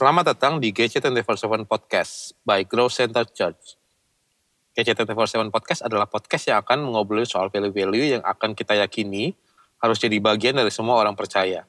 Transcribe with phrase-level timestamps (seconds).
[0.00, 3.76] Selamat datang di GC247 Podcast by Grow Center Church.
[4.72, 9.36] GC247 Podcast adalah podcast yang akan mengobrol soal value-value yang akan kita yakini
[9.76, 11.68] harus jadi bagian dari semua orang percaya.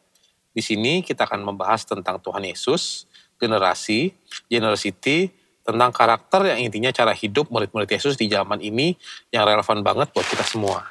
[0.56, 3.04] Di sini kita akan membahas tentang Tuhan Yesus,
[3.36, 4.16] generasi,
[4.48, 5.36] generosity,
[5.68, 8.96] tentang karakter yang intinya cara hidup murid-murid Yesus di zaman ini
[9.36, 10.88] yang relevan banget buat kita semua.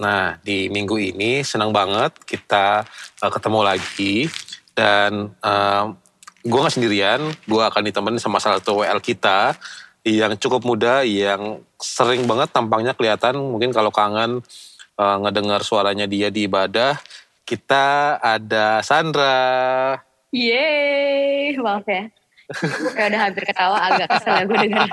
[0.00, 2.88] Nah, di minggu ini senang banget kita
[3.20, 4.32] uh, ketemu lagi
[4.72, 6.00] dan uh,
[6.42, 9.54] gue gak sendirian, gue akan ditemenin sama salah satu WL kita
[10.02, 14.42] yang cukup muda, yang sering banget tampangnya kelihatan, mungkin kalau kangen
[14.98, 16.98] uh, ngedengar suaranya dia di ibadah,
[17.46, 19.94] kita ada Sandra.
[20.34, 22.10] Yeay, maaf ya.
[22.98, 24.90] Kayak udah hampir ketawa, agak kesel gue denger.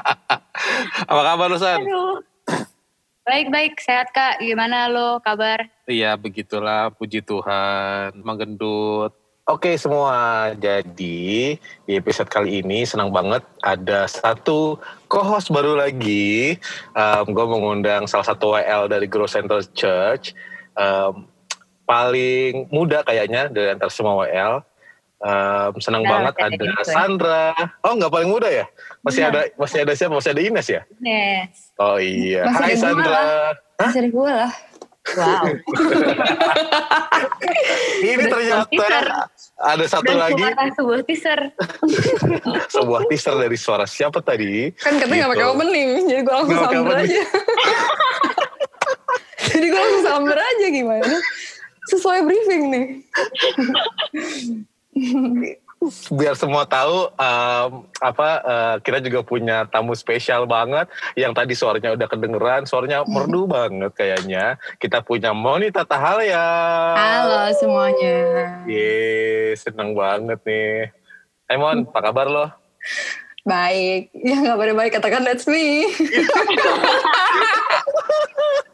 [1.10, 1.82] Apa kabar lu, San?
[1.82, 2.22] Aduh.
[3.26, 4.42] Baik-baik, sehat kak.
[4.42, 5.70] Gimana lo kabar?
[5.86, 8.18] Iya, begitulah, puji Tuhan.
[8.26, 9.14] Menggendut.
[9.50, 14.78] Oke semua, jadi di episode kali ini senang banget ada satu
[15.10, 16.54] co-host baru lagi.
[16.94, 20.38] Um, gue mengundang salah satu WL dari Grow Center Church.
[20.78, 21.26] Um,
[21.90, 24.62] paling muda kayaknya dari antara semua WL.
[25.18, 26.86] Um, senang Nah, banget ada gitu ya.
[26.86, 27.50] Sandra.
[27.82, 28.70] Oh nggak paling muda ya?
[29.02, 29.34] Masih Iya.
[29.34, 30.14] ada masih ada siapa?
[30.14, 30.82] Masih ada Ines ya?
[31.02, 31.74] Yes.
[31.82, 32.46] Oh iya.
[32.46, 33.22] Masih Hai Sandra.
[33.82, 34.54] Masih ada gue lah.
[35.10, 35.48] Wow.
[38.04, 38.86] Ini ternyata
[39.58, 41.40] ada satu Dan lagi sebuah, sebuah teaser.
[42.76, 44.70] sebuah teaser dari suara siapa tadi?
[44.78, 45.54] Kan katanya gak pakai Gitu.
[45.56, 47.10] opening, jadi gue langsung samber opening.
[47.10, 47.24] aja.
[49.50, 51.16] jadi gue langsung samber aja gimana.
[51.90, 52.88] Sesuai briefing nih.
[56.12, 61.96] Biar semua tahu um, apa uh, kita juga punya tamu spesial banget yang tadi suaranya
[61.96, 66.44] udah kedengeran suaranya merdu banget kayaknya kita punya Monita Tahalya
[67.00, 68.20] Halo semuanya.
[68.68, 70.92] Yeay, seneng banget nih
[71.50, 72.46] Hai Mon, apa kabar lo?
[73.42, 74.14] Baik.
[74.14, 75.90] Ya gak pada baik, katakan that's me.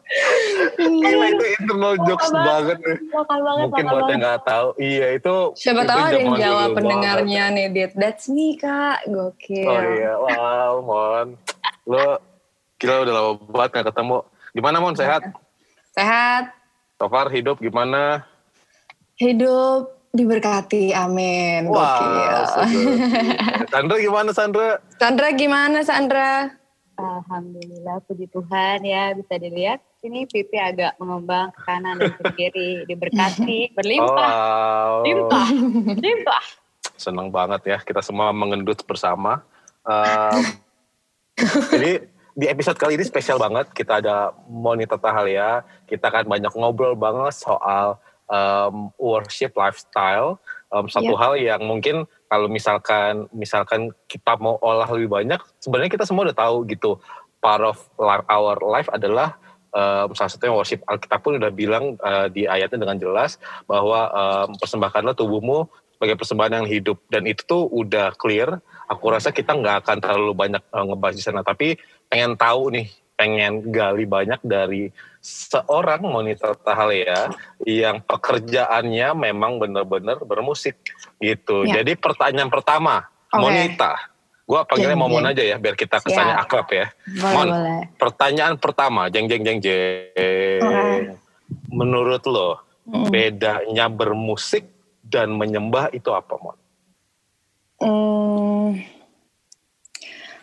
[0.77, 2.45] Gila itu internal jokes banget.
[2.45, 5.99] banget nih Lokal banget, Mungkin lokal buat yang nggak tahu Iya itu Siapa itu tahu
[6.01, 7.57] ada yang jawab pendengarnya banget.
[7.57, 7.91] nih, Dit.
[7.93, 8.97] That's me, Kak.
[9.05, 9.67] Gokil.
[9.67, 11.27] Oh iya, wow Mon
[11.83, 12.05] Lo
[12.75, 14.17] gila udah lama banget gak ketemu
[14.51, 15.21] Gimana Mon, sehat?
[15.91, 16.51] Sehat,
[16.95, 18.23] So far hidup gimana?
[19.15, 20.91] hidup diberkati.
[20.91, 21.67] Amin.
[21.67, 22.39] Gokil.
[22.49, 22.87] sedih.
[23.71, 24.69] Sandra gimana Sandra?
[24.93, 26.51] Sandra gimana, Sandra?
[26.95, 29.83] Alhamdulillah, puji Tuhan ya bisa dilihat.
[30.05, 32.85] Ini pipi agak mengembang ke kanan dan ke kiri.
[32.85, 34.29] Diberkati, berlimpah.
[34.29, 34.93] wow.
[35.01, 35.47] Limpah,
[35.97, 36.43] limpah.
[36.93, 39.41] Senang banget ya kita semua mengendut bersama.
[39.81, 40.41] Um,
[41.73, 42.05] jadi
[42.37, 43.73] di episode kali ini spesial banget.
[43.73, 45.65] Kita ada Monita Tahalia.
[45.89, 47.97] Kita akan banyak ngobrol banget soal
[48.29, 50.37] um, worship lifestyle.
[50.69, 51.17] Um, satu Iya.
[51.17, 56.37] hal yang mungkin kalau misalkan misalkan kita mau olah lebih banyak, sebenarnya kita semua udah
[56.37, 57.01] tahu gitu.
[57.41, 57.77] Part of
[58.29, 59.37] our life adalah
[59.75, 60.81] um, salah satunya worship.
[60.87, 63.35] Alkitab pun udah bilang uh, di ayatnya dengan jelas
[63.67, 68.63] bahwa um, persembahkanlah tubuhmu sebagai persembahan yang hidup dan itu tuh udah clear.
[68.87, 71.75] Aku rasa kita nggak akan terlalu banyak uh, ngebahas di sana, tapi
[72.07, 74.91] pengen tahu nih, pengen gali banyak dari
[75.25, 77.33] seorang Monita Tahalea
[77.65, 80.77] yang pekerjaannya memang benar-benar bermusik
[81.17, 81.65] gitu.
[81.65, 81.81] Ya.
[81.81, 83.41] Jadi pertanyaan pertama, Oke.
[83.41, 84.14] Monita,
[84.45, 85.31] gue panggilnya Jeng, Momon jeng.
[85.33, 86.43] aja ya, biar kita kesannya Siap.
[86.45, 86.87] akrab ya.
[87.17, 87.47] Boleh, Mon.
[87.49, 87.79] boleh.
[87.97, 91.17] Pertanyaan pertama, jeng jeng jeng jeng.
[91.69, 93.09] Menurut lo, Mm.
[93.09, 94.69] bedanya bermusik
[95.01, 96.57] dan menyembah itu apa, Mon?
[97.81, 98.85] Hmm,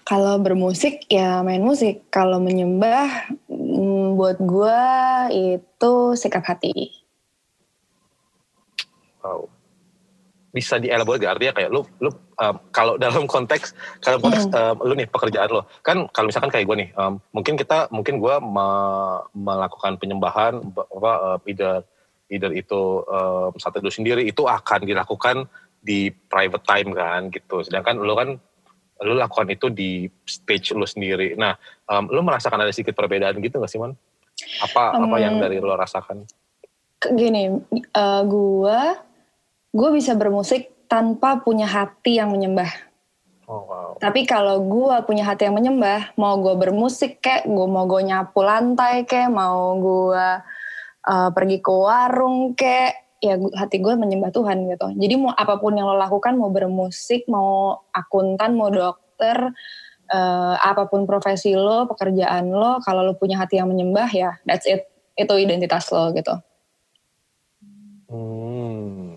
[0.02, 2.02] kalau bermusik ya main musik.
[2.10, 4.82] Kalau menyembah hmm, buat gua
[5.30, 6.90] itu sikap hati.
[9.22, 9.46] Wow.
[10.52, 11.24] Bisa dielaborasi?
[11.24, 13.72] Artinya kayak lu, lu um, kalau dalam konteks,
[14.04, 17.56] kalau konteks um, lu nih pekerjaan lo, kan kalau misalkan kayak gue nih, um, mungkin
[17.56, 21.81] kita, mungkin gue me- melakukan penyembahan, apa, uh, either,
[22.28, 25.49] either itu um, satu teduh sendiri, itu akan dilakukan
[25.81, 27.64] di private time kan gitu.
[27.64, 28.37] Sedangkan lu kan,
[29.02, 31.32] lu lakukan itu di stage lu sendiri.
[31.32, 31.56] Nah,
[31.88, 33.96] um, lu merasakan ada sedikit perbedaan gitu gak sih, Mon?
[34.60, 35.43] Apa, apa yang Hmm.
[35.49, 36.28] dari lu rasakan?
[37.02, 39.00] Gini, eh, gua
[39.72, 42.69] gua bisa bermusik tanpa punya hati yang menyembah.
[43.48, 43.90] Oh, wow.
[43.98, 48.44] Tapi kalau gua punya hati yang menyembah, mau gua bermusik kek, gua mau gua nyapu
[48.44, 50.44] lantai kek, mau gua
[51.02, 54.98] eh, pergi ke warung kek, ya hati gue menyembah Tuhan gitu.
[54.98, 59.54] Jadi mau apa pun yang lo lakukan, mau bermusik, mau akuntan, mau dokter,
[60.10, 64.66] eh, apa pun profesi lo, pekerjaan lo, kalau lo punya hati yang menyembah ya that's
[64.66, 64.90] it.
[65.14, 66.34] Itu identitas lo gitu.
[68.10, 68.41] Hmm.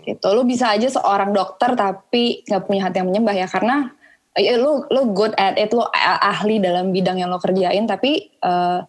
[0.06, 0.26] Gitu.
[0.30, 3.90] Lu bisa aja seorang dokter tapi nggak punya hati yang menyembah ya karena
[4.38, 5.82] ya, lu lu good at it, lu
[6.22, 8.86] ahli dalam bidang yang lo kerjain tapi uh,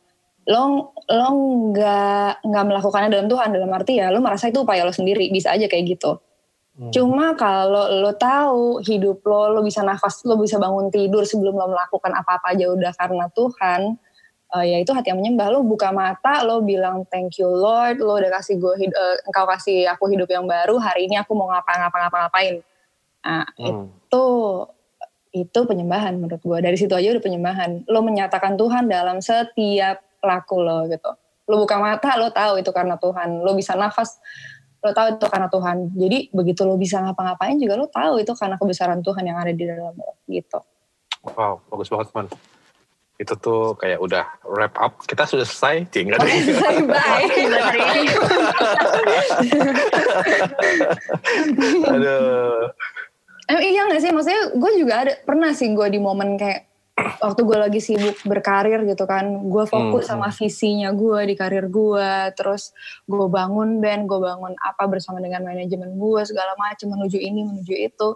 [0.48, 1.28] lo lo
[1.72, 5.52] nggak nggak melakukannya dalam Tuhan dalam arti ya lo merasa itu upaya lo sendiri bisa
[5.52, 6.24] aja kayak gitu
[6.80, 6.92] hmm.
[6.96, 11.68] cuma kalau lo tahu hidup lo lo bisa nafas lo bisa bangun tidur sebelum lo
[11.68, 14.00] melakukan apa-apa aja udah karena Tuhan
[14.54, 18.20] uh, ya itu hati yang menyembah lo buka mata lo bilang thank you Lord lo
[18.20, 22.64] udah kasih gue uh, engkau kasih aku hidup yang baru hari ini aku mau ngapa-ngapa-ngapa-ngapain
[23.24, 23.66] nah hmm.
[24.08, 24.26] itu
[25.36, 30.62] itu penyembahan menurut gue dari situ aja udah penyembahan lo menyatakan Tuhan dalam setiap laku
[30.62, 31.12] lo gitu.
[31.48, 33.40] Lo buka mata, lo tahu itu karena Tuhan.
[33.46, 34.20] Lo bisa nafas,
[34.84, 35.78] lo tahu itu karena Tuhan.
[35.96, 39.64] Jadi begitu lo bisa ngapa-ngapain juga lo tahu itu karena kebesaran Tuhan yang ada di
[39.64, 40.60] dalam lo gitu.
[41.28, 42.28] Wow, bagus banget man.
[43.18, 45.02] Itu tuh kayak udah wrap up.
[45.06, 46.22] Kita sudah selesai, tinggal.
[46.22, 47.26] Oh, selesai, bye.
[51.98, 52.70] Aduh.
[53.48, 54.12] Eh, iya gak sih?
[54.14, 56.68] Maksudnya gue juga ada, pernah sih gue di momen kayak,
[56.98, 60.12] waktu gue lagi sibuk berkarir gitu kan gue fokus hmm.
[60.18, 62.74] sama visinya gue di karir gue terus
[63.06, 67.74] gue bangun band gue bangun apa bersama dengan manajemen gue segala macam menuju ini menuju
[67.78, 68.10] itu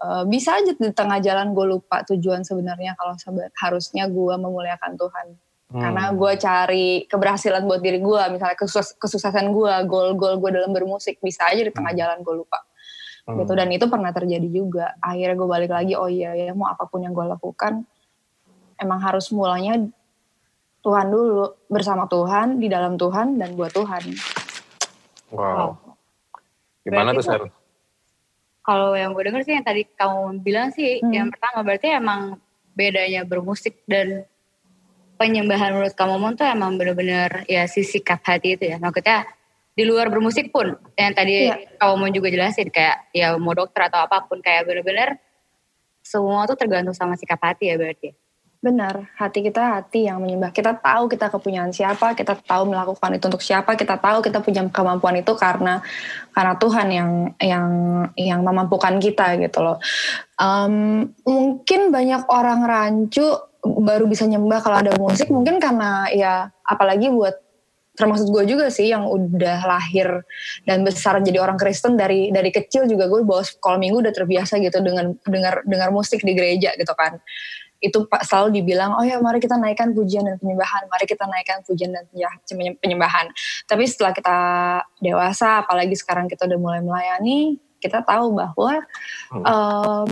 [0.00, 3.14] uh, bisa aja di tengah jalan gue lupa tujuan sebenarnya kalau
[3.60, 5.26] harusnya gue memuliakan Tuhan
[5.76, 5.80] hmm.
[5.80, 11.20] karena gue cari keberhasilan buat diri gue misalnya kesus kesuksesan gue goal-goal gue dalam bermusik
[11.20, 12.00] bisa aja di tengah hmm.
[12.00, 12.58] jalan gue lupa
[13.28, 13.36] hmm.
[13.44, 16.88] gitu dan itu pernah terjadi juga akhirnya gue balik lagi oh iya ya mau apa
[16.88, 17.84] pun yang gue lakukan
[18.80, 19.76] emang harus mulanya
[20.80, 24.00] Tuhan dulu bersama Tuhan di dalam Tuhan dan buat Tuhan.
[25.28, 25.76] Wow.
[26.88, 27.59] Gimana tuh Sar?
[28.70, 31.10] Kalau yang gue denger sih yang tadi kamu bilang sih hmm.
[31.10, 32.38] yang pertama berarti emang
[32.78, 34.22] bedanya bermusik dan
[35.18, 38.78] penyembahan menurut kamu mon tuh emang bener-bener ya si sikap hati itu ya.
[38.78, 39.26] Maksudnya
[39.74, 41.58] di luar bermusik pun yang tadi ya.
[41.82, 45.18] kamu mau juga jelasin kayak ya mau dokter atau apa pun kayak bener-bener
[46.06, 48.14] semua tuh tergantung sama sikap hati ya berarti.
[48.60, 50.52] Benar, hati kita hati yang menyembah.
[50.52, 54.60] Kita tahu kita kepunyaan siapa, kita tahu melakukan itu untuk siapa, kita tahu kita punya
[54.68, 55.80] kemampuan itu karena
[56.36, 57.10] karena Tuhan yang
[57.40, 57.68] yang
[58.20, 59.80] yang memampukan kita gitu loh.
[60.36, 63.24] Um, mungkin banyak orang rancu
[63.64, 67.40] baru bisa nyembah kalau ada musik, mungkin karena ya apalagi buat
[67.96, 70.24] termasuk gue juga sih yang udah lahir
[70.64, 74.56] dan besar jadi orang Kristen dari dari kecil juga gue bawa sekolah minggu udah terbiasa
[74.64, 77.20] gitu dengan dengar dengar musik di gereja gitu kan
[77.80, 81.90] itu selalu dibilang oh ya mari kita naikkan pujian dan penyembahan mari kita naikkan pujian
[81.96, 82.04] dan
[82.78, 83.32] penyembahan.
[83.64, 84.38] Tapi setelah kita
[85.00, 88.84] dewasa apalagi sekarang kita udah mulai melayani kita tahu bahwa
[89.32, 90.08] um,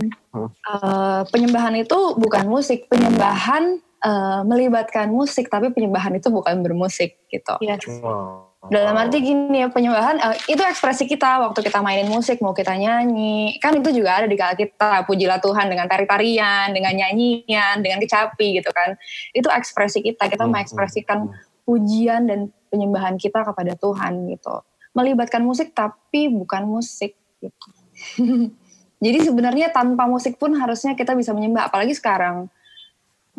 [0.65, 2.89] uh, penyembahan itu bukan musik.
[2.89, 7.53] Penyembahan uh, melibatkan musik tapi penyembahan itu bukan bermusik gitu.
[7.61, 7.85] Yes.
[8.01, 8.48] wow.
[8.59, 12.75] Dalam arti gini ya penyembahan uh, itu ekspresi kita waktu kita mainin musik mau kita
[12.75, 13.55] nyanyi.
[13.63, 18.59] Kan itu juga ada di kala kita pujilah Tuhan dengan tari-tarian dengan nyanyian dengan kecapi
[18.59, 18.99] gitu kan.
[19.31, 21.63] Itu ekspresi kita kita hmm, mengekspresikan hmm, hmm.
[21.63, 24.55] pujian dan penyembahan kita kepada Tuhan gitu.
[24.91, 27.67] Melibatkan musik tapi bukan musik gitu.
[29.07, 32.51] Jadi sebenarnya tanpa musik pun harusnya kita bisa menyembah apalagi sekarang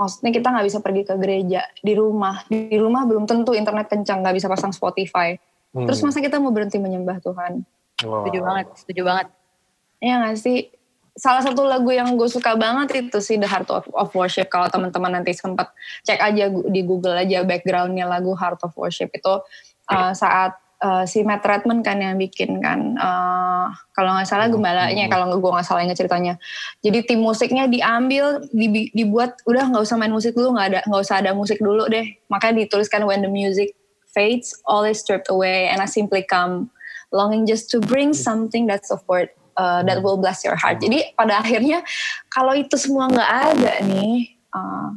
[0.01, 2.41] maksudnya kita nggak bisa pergi ke gereja di rumah.
[2.49, 5.37] Di rumah belum tentu internet kencang nggak bisa pasang Spotify.
[5.71, 5.87] Hmm.
[5.87, 7.63] terus masa kita mau berhenti menyembah Tuhan?
[8.03, 8.27] Wow.
[8.27, 9.27] setuju banget setuju banget.
[10.01, 10.59] Ya nggak sih?
[11.15, 14.49] Salah satu lagu yang gue suka banget itu sih The Heart of, of Worship.
[14.49, 15.71] Kalau teman-teman nanti sempat
[16.03, 19.13] cek aja di Google aja backgroundnya lagu Heart of Worship.
[19.13, 19.45] Itu
[19.93, 24.57] uh, saat uh, si Matt Redman kan yang bikin kan uh, kalau nggak salah hmm,
[24.57, 25.13] gembalanya hmm.
[25.13, 26.35] kalau gue nggak salah ingat ceritanya.
[26.81, 28.43] Jadi tim musiknya diambil
[28.97, 32.17] dibuat udah nggak usah main musik dulu nggak ada nggak usah ada musik dulu deh.
[32.33, 33.77] Makanya dituliskan when the music
[34.11, 36.73] fades all is stripped away and I simply come
[37.15, 40.81] longing just to bring something that's of worth uh, that will bless your heart.
[40.81, 41.85] Jadi pada akhirnya
[42.33, 44.97] kalau itu semua nggak ada nih uh,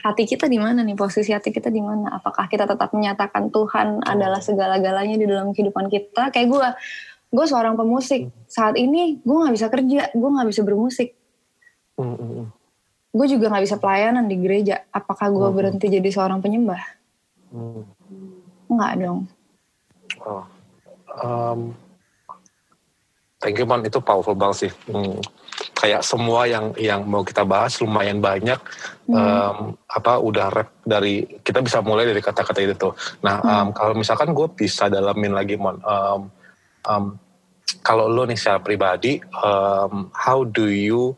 [0.00, 0.96] hati kita di mana nih?
[0.96, 2.16] Posisi hati kita di mana?
[2.16, 6.32] Apakah kita tetap menyatakan Tuhan adalah segala-galanya di dalam kehidupan kita?
[6.32, 6.66] Kayak gue
[7.30, 8.32] gue seorang pemusik.
[8.48, 11.08] Saat ini gue nggak bisa kerja gue nggak bisa bermusik.
[13.10, 14.82] Gue juga nggak bisa pelayanan di gereja.
[14.90, 16.82] Apakah gue berhenti jadi seorang penyembah?
[18.70, 19.20] Nggak dong.
[20.20, 20.44] Oh.
[21.24, 21.72] um,
[23.40, 24.72] thank you man itu powerful banget sih.
[24.90, 25.16] Hmm
[25.80, 28.60] kayak semua yang yang mau kita bahas lumayan banyak
[29.08, 29.16] hmm.
[29.16, 29.56] um,
[29.88, 32.92] apa udah rap dari kita bisa mulai dari kata-kata itu tuh.
[33.24, 33.48] Nah hmm.
[33.48, 36.28] um, kalau misalkan gue bisa dalamin lagi mon um,
[36.84, 37.04] um,
[37.80, 41.16] kalau lo nih secara pribadi um, how do you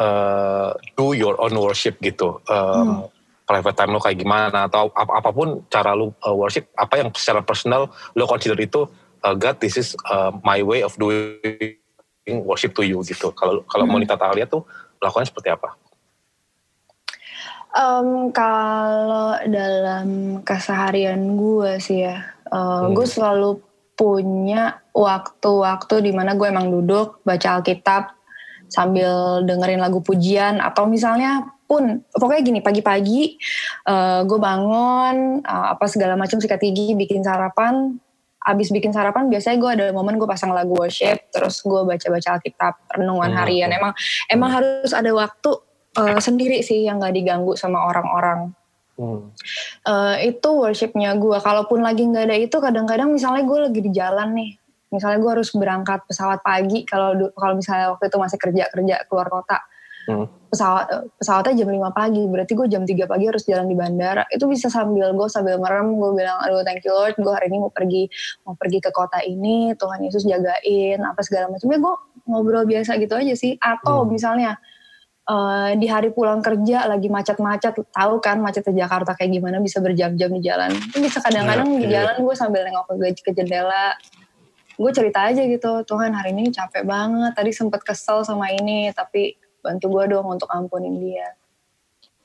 [0.00, 3.12] uh, do your own worship gitu um, hmm.
[3.44, 7.12] private time lo kayak gimana atau ap apa pun cara lo uh, worship apa yang
[7.12, 8.88] secara personal lo consider itu
[9.20, 11.76] uh, God this is uh, my way of doing
[12.46, 13.34] worship to you gitu.
[13.34, 13.98] Kalau kalau Hmm.
[13.98, 14.62] Monita Talia tuh
[15.02, 15.74] melakukannya seperti apa?
[17.72, 22.20] Um, kalau dalam keseharian gue sih ya,
[22.52, 22.92] uh, Hmm.
[22.92, 23.64] gue selalu
[23.96, 28.12] punya waktu-waktu di mana gue emang duduk baca Alkitab
[28.68, 33.40] sambil dengerin lagu pujian atau misalnya pun pokoknya gini pagi-pagi
[33.88, 37.96] uh, gue bangun uh, apa segala macam sikat gigi bikin sarapan
[38.42, 42.74] abis bikin sarapan biasanya gue ada momen gue pasang lagu worship terus gue baca-baca Alkitab
[42.98, 43.38] renungan Hmm.
[43.38, 43.92] harian emang
[44.26, 45.50] emang harus ada waktu
[45.98, 48.54] uh, sendiri sih yang nggak diganggu sama orang-orang
[48.92, 49.32] Hmm.
[49.88, 51.38] Eh, itu worshipnya gue.
[51.40, 54.50] Kalaupun lagi nggak ada itu, kadang-kadang misalnya gue lagi di jalan nih,
[54.92, 56.84] misalnya gue harus berangkat pesawat pagi.
[56.84, 59.64] Kalau kalau misalnya waktu itu masih kerja kerja keluar kota,
[60.02, 60.26] Hmm.
[60.50, 60.84] pesawat
[61.16, 62.22] pesawatnya jam 5 pagi.
[62.28, 64.26] Berarti gue jam 3 pagi harus jalan di bandara.
[64.28, 67.62] Itu bisa sambil gue sambil merem, gue bilang, aduh thank you Lord, gue hari ini
[67.62, 68.10] mau pergi
[68.44, 71.70] mau pergi ke kota ini, Tuhan Yesus jagain apa segala macam.
[71.70, 71.94] Ya gue
[72.28, 73.56] ngobrol biasa gitu aja sih.
[73.62, 74.12] Atau Hmm.
[74.12, 74.60] misalnya
[75.22, 79.78] eh, di hari pulang kerja lagi macet-macet tahu kan macet di Jakarta kayak gimana bisa
[79.78, 81.94] berjam-jam di jalan itu bisa kadang-kadang Iya, di iya.
[82.02, 83.94] jalan gue sambil nengok ke, ke jendela
[84.74, 89.38] gue cerita aja gitu Tuhan hari ini capek banget tadi sempet kesel sama ini tapi
[89.62, 91.32] bantu gue dong untuk ampunin dia.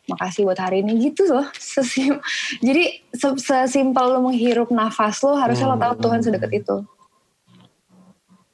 [0.07, 0.97] Makasih buat hari ini.
[1.07, 2.17] Gitu loh Sesim
[2.59, 6.77] jadi se- sesimpel lo menghirup nafas lo harusnya lo tahu Tuhan sedekat itu.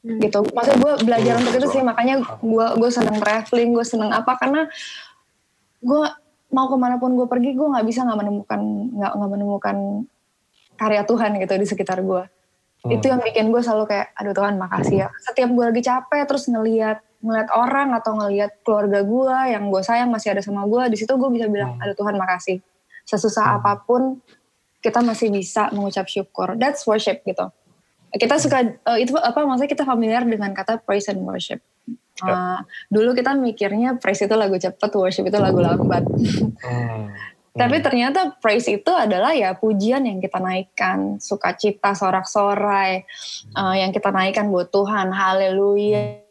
[0.03, 0.19] Hmm.
[0.19, 0.43] gitu.
[0.43, 4.35] Maksudnya gue belajar Hmm, untuk itu sih makanya gue gue seneng traveling gue seneng apa
[4.35, 4.67] karena
[5.79, 6.03] gue
[6.51, 8.61] mau ke mana pun gue pergi gue nggak bisa nggak menemukan
[8.93, 9.77] nggak nggak menemukan
[10.75, 12.23] karya Tuhan gitu di sekitar gue
[12.83, 12.99] Hmm.
[12.99, 15.09] itu yang bikin gue selalu kayak aduh Tuhan makasih ya.
[15.23, 20.11] Setiap gue lagi capek terus ngelihat ngelihat orang atau ngelihat keluarga gue yang gue sayang
[20.11, 21.81] masih ada sama gue di situ gue bisa bilang Hmm.
[21.81, 22.59] aduh Tuhan makasih.
[23.07, 23.57] Sesusah Hmm.
[23.63, 24.19] apa pun
[24.83, 26.59] kita masih bisa mengucap syukur.
[26.59, 27.47] That's worship gitu.
[28.11, 31.63] Kita suka eh, itu apa maksudnya kita familiar dengan kata praise and worship.
[32.19, 32.29] Ya.
[32.29, 32.59] Eh,
[32.91, 36.03] dulu kita mikirnya praise itu lagu cepet worship itu lagu lambat.
[36.59, 37.07] Hmm.
[37.53, 43.05] tapi ternyata praise itu adalah ya pujian yang kita naikkan, sukacita, sorak-sorai
[43.53, 46.22] uh, yang kita naikkan buat Tuhan, haleluya,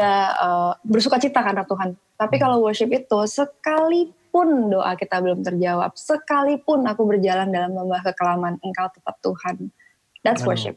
[0.00, 1.98] uh, bersukacita karena Tuhan.
[2.18, 8.58] Tapi kalau worship itu sekalipun doa kita belum terjawab, sekalipun aku berjalan dalam lembah kekelaman,
[8.62, 9.70] Engkau tetap Tuhan.
[10.22, 10.50] That's Hmm.
[10.50, 10.76] worship.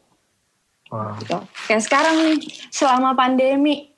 [0.94, 1.18] Wah.
[1.18, 1.38] Gitu.
[1.66, 2.38] Kayak sekarang nih,
[2.70, 3.90] selama pandemi,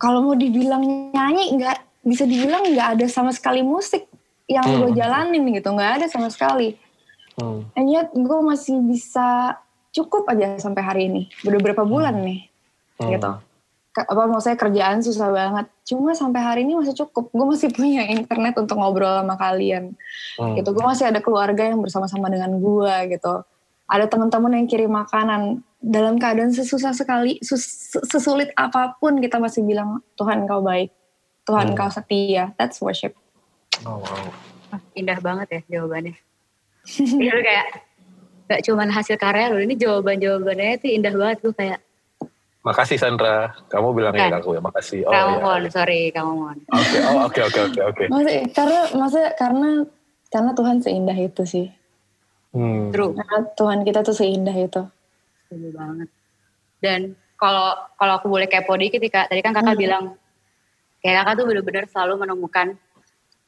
[0.00, 0.80] kalau mau dibilang
[1.12, 4.08] nyanyi, nggak bisa dibilang nggak ada sama sekali musik
[4.48, 4.88] yang Hmm.
[4.88, 6.80] gue jalanin gitu, nggak ada sama sekali.
[7.36, 7.68] Hmm.
[7.76, 9.60] And yet gue masih bisa
[9.92, 12.48] cukup aja sampai hari ini, udah berapa bulan nih,
[12.96, 13.10] Hmm.
[13.12, 13.30] gitu.
[14.00, 17.28] Ke- apa maksudnya kerjaan susah banget, cuma sampai hari ini masih cukup.
[17.28, 19.92] Gue masih punya internet untuk ngobrol sama kalian
[20.40, 20.56] Hmm.
[20.56, 23.44] gitu gue masih ada keluarga yang bersama-sama dengan gue gitu
[23.84, 29.60] ada teman-teman yang kirim makanan dalam keadaan sesusah sekali sus- sesulit apa pun kita masih
[29.60, 30.88] bilang Tuhan kau baik
[31.44, 31.76] Tuhan Hmm.
[31.76, 33.12] kau setia that's worship
[33.82, 34.32] Oh, wow.
[34.92, 36.14] Indah banget ya jawabannya.
[37.20, 37.66] Iya lu kayak
[38.46, 41.84] gak cuman hasil karya lu, ini jawaban-jawabannya itu indah banget lu kayak
[42.60, 44.44] Makasih Sandra, kamu bilang ya Kan.
[44.44, 45.00] aku ya, makasih.
[45.08, 45.40] Oh kamu ya.
[45.40, 46.58] mohon, sorry kamu mohon.
[46.68, 48.04] Oke, oh oke oke oke oke.
[48.12, 49.70] maksudnya karena maksudnya karena
[50.28, 51.66] karena Tuhan seindah itu sih
[52.50, 52.90] Hmm.
[52.90, 54.82] True, karena Tuhan kita tuh seindah itu
[55.46, 56.08] setuju banget.
[56.82, 57.00] Dan
[57.38, 59.82] kalau kalau aku boleh kepo dikit tadi kan kakak Hmm.
[59.86, 60.04] bilang
[60.98, 62.74] kayak kakak tuh bener-bener selalu menemukan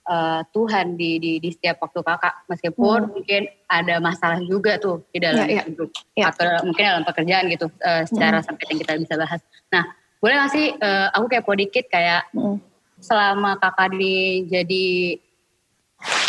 [0.05, 3.13] uh, Tuhan di, di di setiap waktu kakak, meskipun Hmm.
[3.13, 5.63] mungkin ada masalah juga tuh di dalam Iya, iya.
[5.67, 6.25] hidup Iya.
[6.31, 8.47] atau mungkin dalam pekerjaan gitu, uh, secara Hmm.
[8.47, 9.41] sempit yang kita bisa bahas.
[9.71, 9.85] Nah,
[10.19, 12.63] boleh gak sih uh, aku kepo dikit kayak Mm.
[13.03, 15.19] selama kakak di jadi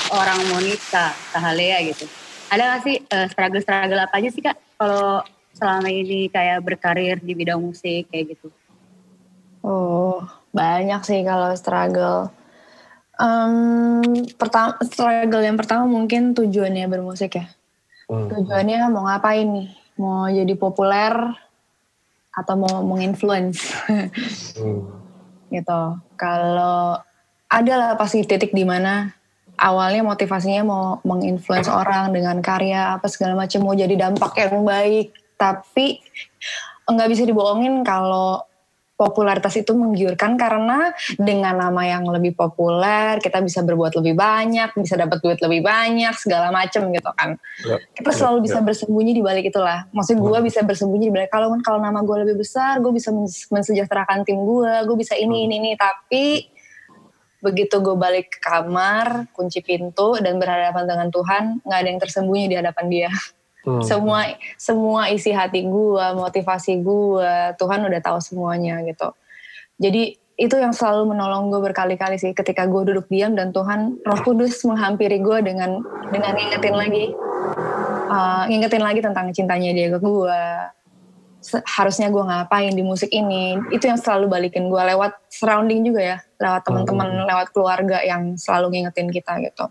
[0.09, 2.09] orang monita kahalea gitu
[2.49, 5.21] ada gak sih eh, struggle-struggle apa aja sih kak kalau
[5.53, 8.49] selama ini kayak berkarir di bidang musik kayak gitu
[9.61, 10.19] Oh,
[10.51, 12.27] banyak sih kalau struggle.
[13.13, 17.45] Em, pertama struggle yang pertama mungkin tujuannya bermusik ya.
[18.09, 18.27] Hmm.
[18.29, 19.69] Tujuannya mau ngapain nih?
[20.01, 21.13] Mau jadi populer
[22.33, 23.61] atau mau menginfluence
[24.57, 24.89] Hmm.
[25.53, 25.81] gitu.
[26.17, 26.97] Kalau
[27.53, 29.13] ada lah pasti titik di mana
[29.61, 35.13] awalnya motivasinya mau menginfluence orang dengan karya apa segala macam mau jadi dampak yang baik,
[35.37, 36.01] tapi
[36.89, 38.41] nggak bisa dibohongin kalau
[39.03, 44.95] popularitas itu menggiurkan karena dengan nama yang lebih populer kita bisa berbuat lebih banyak, bisa
[44.95, 47.35] dapat duit lebih banyak segala macam gitu kan.
[47.67, 48.43] Ya, Kita ya, selalu ya.
[48.47, 49.91] bisa bersembunyi di balik itulah.
[49.91, 50.47] Maksud gue Hmm.
[50.47, 54.39] bisa bersembunyi di balik kalau kalau nama gue lebih besar, gue bisa mens- mensejahterakan tim
[54.47, 55.45] gue, gue bisa ini Hmm.
[55.51, 55.71] ini ini.
[55.75, 56.25] Tapi
[57.43, 62.45] begitu gue balik ke kamar, kunci pintu dan berhadapan dengan Tuhan, nggak ada yang tersembunyi
[62.47, 63.11] di hadapan Dia.
[63.63, 63.79] Hmm.
[63.79, 64.27] Semua
[64.59, 69.15] semua isi hati gue, motivasi gue, Tuhan udah tahu semuanya gitu.
[69.79, 74.21] Jadi itu yang selalu menolong gue berkali-kali sih ketika gue duduk diam dan Tuhan Roh
[74.25, 75.77] Kudus menghampiri gue dengan
[76.09, 77.05] dengan ngingetin lagi
[78.09, 80.39] uh, ngingetin lagi tentang cintanya dia ke gue
[81.51, 86.17] harusnya gue ngapain di musik ini itu yang selalu balikin gue lewat surrounding juga ya
[86.39, 87.27] lewat teman-teman hmm.
[87.27, 89.65] lewat keluarga yang selalu ngingetin kita gitu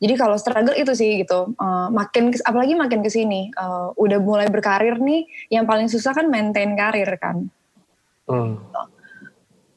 [0.00, 4.48] jadi kalau struggle itu sih gitu uh, makin apalagi makin ke sini uh, udah mulai
[4.48, 7.52] berkarir nih yang paling susah kan maintain karir kan
[8.24, 8.64] hmm.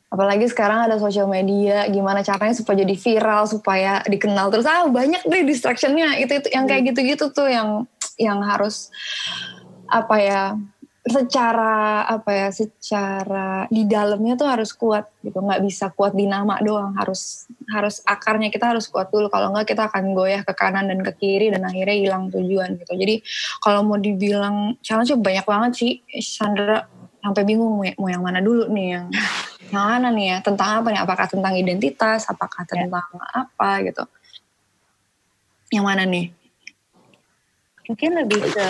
[0.07, 5.27] apalagi sekarang ada sosial media gimana caranya supaya jadi viral supaya dikenal terus ah banyak
[5.27, 6.89] deh distractionnya itu itu yang kayak hmm.
[6.95, 7.83] gitu-gitu tuh yang
[8.15, 8.89] yang harus
[9.87, 10.41] apa ya
[11.07, 15.39] secara apa ya secara di dalamnya tuh harus kuat gitu.
[15.39, 16.93] Nggak bisa kuat di nama doang.
[16.99, 19.31] Harus harus akarnya kita harus kuat dulu.
[19.31, 22.93] Kalau nggak kita akan goyah ke kanan dan ke kiri dan akhirnya hilang tujuan gitu.
[22.93, 23.23] Jadi
[23.63, 26.83] kalau mau dibilang challenge banyak banget sih Sandra
[27.23, 29.05] sampai bingung mau, mau yang mana dulu nih yang
[29.71, 30.37] yang mana nih ya?
[30.43, 31.01] Tentang apa nih?
[31.03, 32.27] Apakah tentang identitas?
[32.27, 32.67] Apakah ya.
[32.67, 33.47] tentang ya.
[33.47, 34.03] apa gitu?
[35.71, 36.31] Yang mana nih?
[37.87, 38.67] Mungkin lebih ke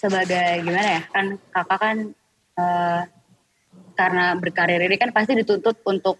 [0.00, 1.96] sebagai gimana ya kan kakak kan
[2.56, 3.00] uh,
[3.92, 6.16] karena berkarir ini kan pasti dituntut untuk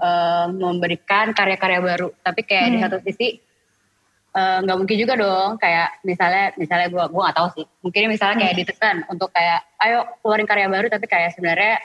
[0.00, 2.72] uh, memberikan karya-karya baru tapi kayak hmm.
[2.72, 3.28] di satu sisi
[4.30, 8.08] eh, nggak uh, mungkin juga dong kayak misalnya misalnya gue gue nggak tahu sih mungkin
[8.08, 8.60] misalnya kayak hmm.
[8.64, 11.76] ditekan untuk kayak ayo keluarin karya baru tapi kayak sebenarnya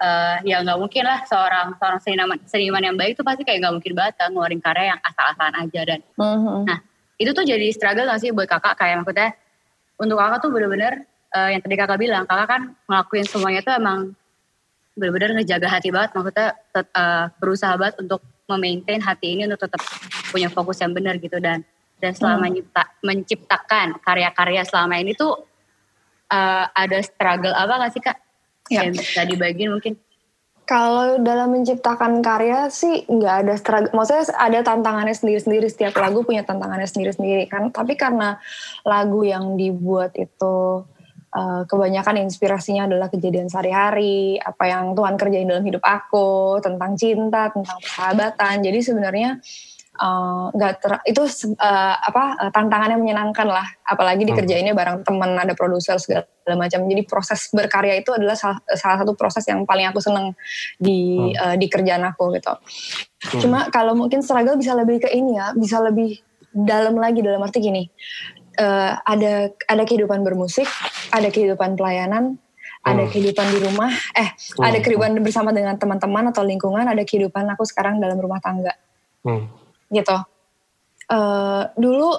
[0.00, 3.74] uh, ya nggak mungkin lah seorang seorang seniman seniman yang baik itu pasti kayak nggak
[3.76, 6.64] mungkin banget kan ngeluarin karya yang asal-asalan aja dan uh-huh.
[6.64, 6.78] nah
[7.20, 9.30] itu tuh jadi struggle gak sih buat kakak kayak maksudnya
[10.02, 14.12] untuk kakak tuh bener-bener uh, yang tadi kakak bilang kakak kan ngelakuin semuanya tuh emang
[14.98, 19.80] bener-bener ngejaga hati banget maksudnya tet, uh, berusaha banget untuk memaintain hati ini untuk tetap
[20.28, 21.64] punya fokus yang benar gitu dan
[22.02, 22.54] dan selama hmm.
[22.58, 25.38] nyipta, menciptakan karya-karya selama ini tuh
[26.34, 28.18] uh, ada struggle apa gak sih kak?
[28.66, 28.90] Ya.
[28.90, 29.94] Yang bisa dibagiin mungkin?
[30.62, 36.46] Kalau dalam menciptakan karya sih nggak ada struggle, maksudnya ada tantangannya sendiri-sendiri setiap lagu punya
[36.46, 37.74] tantangannya sendiri-sendiri kan.
[37.74, 38.38] Tapi karena
[38.86, 40.86] lagu yang dibuat itu
[41.34, 47.50] uh, kebanyakan inspirasinya adalah kejadian sehari-hari, apa yang Tuhan kerjain dalam hidup aku, tentang cinta,
[47.50, 48.54] tentang persahabatan.
[48.62, 49.71] Jadi sebenarnya Eh,
[50.56, 51.20] nggak uh, itu
[51.60, 54.28] uh, apa uh, tantangannya menyenangkan lah apalagi hmm.
[54.32, 56.24] dikerjainnya bareng teman ada produser segala
[56.56, 60.32] macam jadi proses berkarya itu adalah salah, salah satu proses yang paling aku seneng
[60.80, 61.36] di hmm.
[61.36, 63.40] uh, di kerjaan aku gitu hmm.
[63.44, 66.24] cuma kalau mungkin struggle bisa lebih ke ini ya bisa lebih
[66.56, 67.84] dalam lagi dalam arti gini
[68.64, 70.66] uh, ada ada kehidupan bermusik
[71.12, 72.40] ada kehidupan pelayanan
[72.82, 73.14] ada hmm.
[73.14, 74.58] kehidupan di rumah, eh hmm.
[74.58, 78.74] ada kehidupan bersama dengan teman-teman atau lingkungan, ada kehidupan aku sekarang dalam rumah tangga.
[79.22, 79.61] Hmm
[79.92, 80.16] gitu.
[81.12, 82.16] Uh, dulu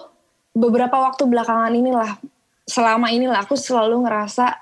[0.53, 2.21] beberapa waktu belakangan inilah,
[2.69, 4.53] selama inilah aku selalu ngerasa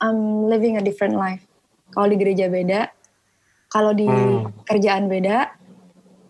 [0.00, 1.44] I'm living a different life.
[1.92, 2.90] Kalau di gereja beda,
[3.70, 4.66] kalau di hmm.
[4.66, 5.52] kerjaan beda,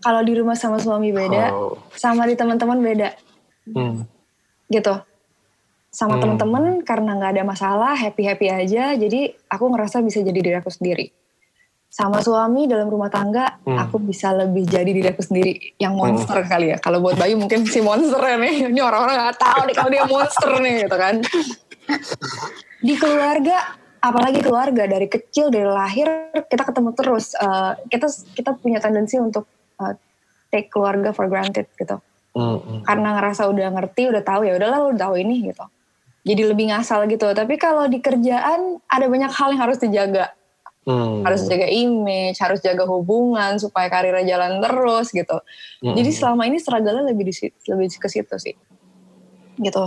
[0.02, 1.78] kalau di rumah sama suami beda, oh.
[1.94, 3.08] sama di teman-teman beda.
[3.70, 4.04] Hmm.
[4.68, 4.94] Gitu.
[5.94, 6.22] Sama hmm.
[6.26, 11.23] teman-teman karena nggak ada masalah, happy-happy aja, jadi aku ngerasa bisa jadi diri aku sendiri
[11.94, 13.78] sama suami dalam rumah tangga hmm.
[13.78, 16.50] aku bisa lebih jadi diri aku sendiri yang monster hmm.
[16.50, 16.76] kali ya.
[16.82, 18.66] Kalau buat Bayu mungkin si monster ya nih.
[18.74, 21.14] Ini orang-orang nggak tahu nih kalau dia monster nih gitu kan.
[22.82, 27.30] Di keluarga apalagi keluarga dari kecil dari lahir kita ketemu terus.
[27.38, 29.46] Uh, kita kita punya tendensi untuk
[29.78, 29.94] uh,
[30.50, 32.02] take keluarga for granted gitu.
[32.34, 32.82] Hmm.
[32.82, 35.62] karena ngerasa udah ngerti udah tahu ya udahlah udah tahu ini gitu.
[36.26, 37.30] Jadi lebih ngasal gitu.
[37.30, 40.34] Tapi kalau di kerjaan ada banyak hal yang harus dijaga
[40.84, 41.24] Hmm.
[41.24, 45.40] Harus jaga image, harus jaga hubungan supaya karirnya jalan terus gitu.
[45.80, 45.96] Hmm.
[45.96, 47.34] Jadi selama ini struggle lebih di
[47.72, 48.54] lebih ke situ sih.
[49.56, 49.84] Gitu.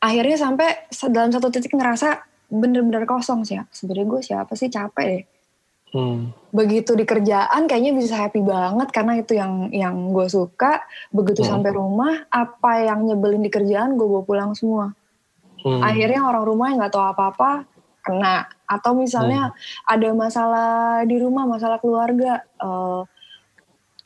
[0.00, 3.60] Akhirnya sampai dalam satu titik ngerasa bener-bener kosong sih.
[3.60, 3.68] Ya.
[3.68, 5.24] Sebenarnya gue siapa sih capek deh.
[5.90, 6.30] Hmm.
[6.54, 10.80] Begitu di kerjaan kayaknya bisa happy banget karena itu yang yang gue suka.
[11.12, 11.50] Begitu hmm.
[11.52, 14.96] sampai rumah, apa yang nyebelin di kerjaan gue bawa pulang semua.
[15.60, 15.84] Hmm.
[15.84, 17.68] Akhirnya orang rumah yang nggak tahu apa-apa
[18.00, 19.90] kena atau misalnya hmm.
[19.90, 20.70] ada masalah
[21.02, 23.02] di rumah masalah keluarga uh,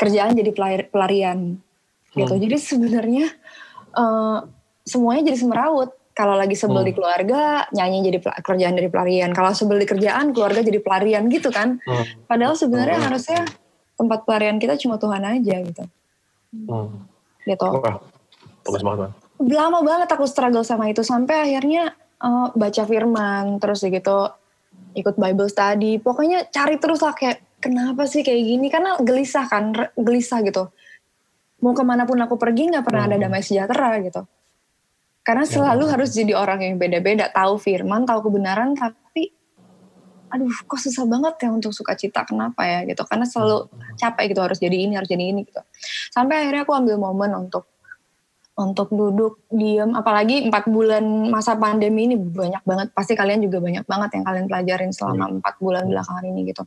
[0.00, 0.50] kerjaan jadi
[0.88, 1.60] pelarian
[2.16, 2.42] gitu hmm.
[2.48, 3.26] jadi sebenarnya
[3.92, 4.48] uh,
[4.88, 6.88] semuanya jadi semeraut kalau lagi sebel hmm.
[6.88, 7.40] di keluarga
[7.76, 12.24] nyanyi jadi kerjaan dari pelarian kalau sebel di kerjaan keluarga jadi pelarian gitu kan hmm.
[12.24, 13.06] padahal sebenarnya hmm.
[13.12, 13.40] harusnya
[14.00, 15.84] tempat pelarian kita cuma Tuhan aja gitu
[16.56, 16.88] hmm.
[17.44, 18.00] gitu Wah,
[18.64, 19.10] banget
[19.44, 24.30] lama banget aku struggle sama itu sampai akhirnya uh, baca firman terus gitu
[24.94, 25.98] ikut Bible study.
[25.98, 28.66] Pokoknya cari terus lah kayak kenapa sih kayak gini?
[28.70, 30.70] Karena gelisah kan gelisah gitu.
[31.60, 34.22] Mau ke mana pun aku pergi nggak pernah ada damai sejahtera gitu.
[35.24, 39.32] Karena selalu harus jadi orang yang beda-beda tahu firman tahu kebenaran tapi
[40.34, 43.02] aduh kok susah banget ya untuk sukacita kenapa ya gitu.
[43.08, 43.66] Karena selalu
[43.98, 45.62] capek gitu harus jadi ini harus jadi ini gitu.
[46.14, 47.73] Sampai akhirnya aku ambil momen untuk
[48.54, 53.82] untuk duduk diam apalagi empat bulan masa pandemi ini banyak banget pasti kalian juga banyak
[53.82, 56.62] banget yang kalian pelajarin selama empat bulan belakangan ini gitu.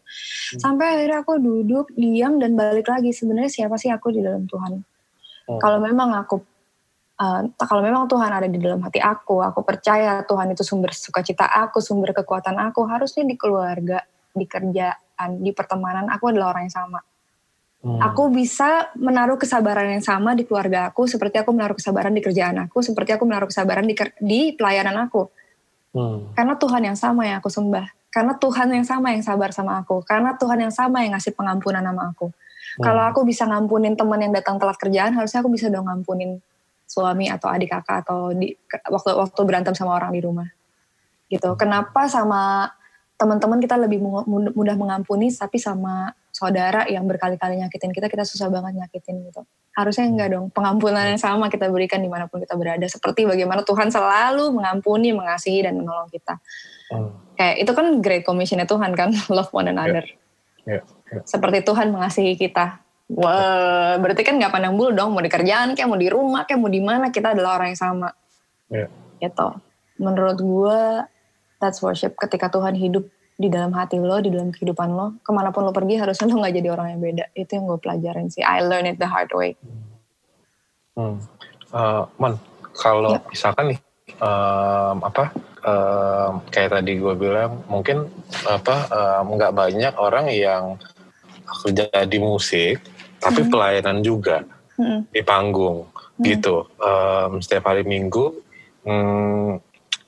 [0.60, 4.84] Sampai akhirnya aku duduk diam dan balik lagi sebenarnya siapa sih aku di dalam Tuhan?
[5.48, 6.44] Kalau memang aku
[7.18, 11.50] uh, kalau memang Tuhan ada di dalam hati aku aku percaya Tuhan itu sumber sukacita
[11.50, 16.76] aku sumber kekuatan aku harusnya di keluarga di kerjaan di pertemanan aku adalah orang yang
[16.78, 17.00] sama
[17.78, 18.02] Hmm.
[18.02, 22.58] Aku bisa menaruh kesabaran yang sama di keluarga aku, seperti aku menaruh kesabaran di kerjaan
[22.66, 25.30] aku, seperti aku menaruh kesabaran di, di pelayanan aku.
[25.94, 26.34] Hmm.
[26.34, 27.86] Karena Tuhan yang sama yang aku sembah.
[28.10, 30.02] Karena Tuhan yang sama yang sabar sama aku.
[30.02, 32.34] Karena Tuhan yang sama yang ngasih pengampunan sama aku.
[32.34, 32.84] Hmm.
[32.84, 36.42] Kalau aku bisa ngampunin teman yang datang telat kerjaan, harusnya aku bisa dong ngampunin
[36.90, 38.58] suami atau adik kakak atau di
[38.90, 40.50] waktu waktu berantem sama orang di rumah.
[41.30, 41.54] Gitu.
[41.60, 42.74] Kenapa sama
[43.22, 48.78] teman-teman kita lebih mudah mengampuni, tapi sama saudara yang berkali-kali nyakitin kita, kita susah banget
[48.78, 49.42] nyakitin gitu.
[49.74, 52.86] Harusnya enggak dong, pengampunan yang sama kita berikan di mana pun kita berada.
[52.86, 56.38] Seperti bagaimana Tuhan selalu mengampuni, mengasihi, dan menolong kita.
[56.94, 57.18] Hmm.
[57.34, 60.06] Kayak itu kan great commissionnya Tuhan kan, love one another.
[60.70, 60.78] Yeah.
[60.78, 60.84] Yeah.
[61.10, 61.24] Yeah.
[61.26, 62.86] Seperti Tuhan mengasihi kita.
[63.08, 66.60] Wah, berarti kan nggak pandang bulu dong, mau di kerjaan, kayak mau di rumah, kayak
[66.62, 68.10] mau di mana, kita adalah orang yang sama.
[68.70, 68.94] Yeah.
[69.18, 69.48] Gitu.
[69.98, 70.80] Menurut gue,
[71.58, 75.54] that's worship ketika Tuhan hidup di dalam hati lo, di dalam kehidupan lo, ke mana
[75.54, 77.26] pun lo pergi harusnya lo nggak jadi orang yang beda.
[77.38, 78.42] Itu yang gue pelajarin sih.
[78.42, 79.54] I learn it the hard way.
[80.98, 81.22] Hmm.
[81.70, 82.42] Uh, Man,
[82.74, 83.30] kalau yep.
[83.30, 83.80] misalkan nih,
[84.18, 85.30] um, apa,
[85.62, 88.10] um, kayak tadi gue bilang, mungkin
[88.50, 88.90] apa
[89.22, 90.82] nggak um, banyak orang yang
[91.46, 92.82] kerja di musik,
[93.22, 93.52] tapi hmm.
[93.54, 94.42] pelayanan juga
[94.82, 95.14] hmm.
[95.14, 96.26] di panggung, hmm.
[96.26, 96.66] gitu.
[96.82, 98.34] Um, setiap hari Minggu,
[98.82, 99.62] hmm,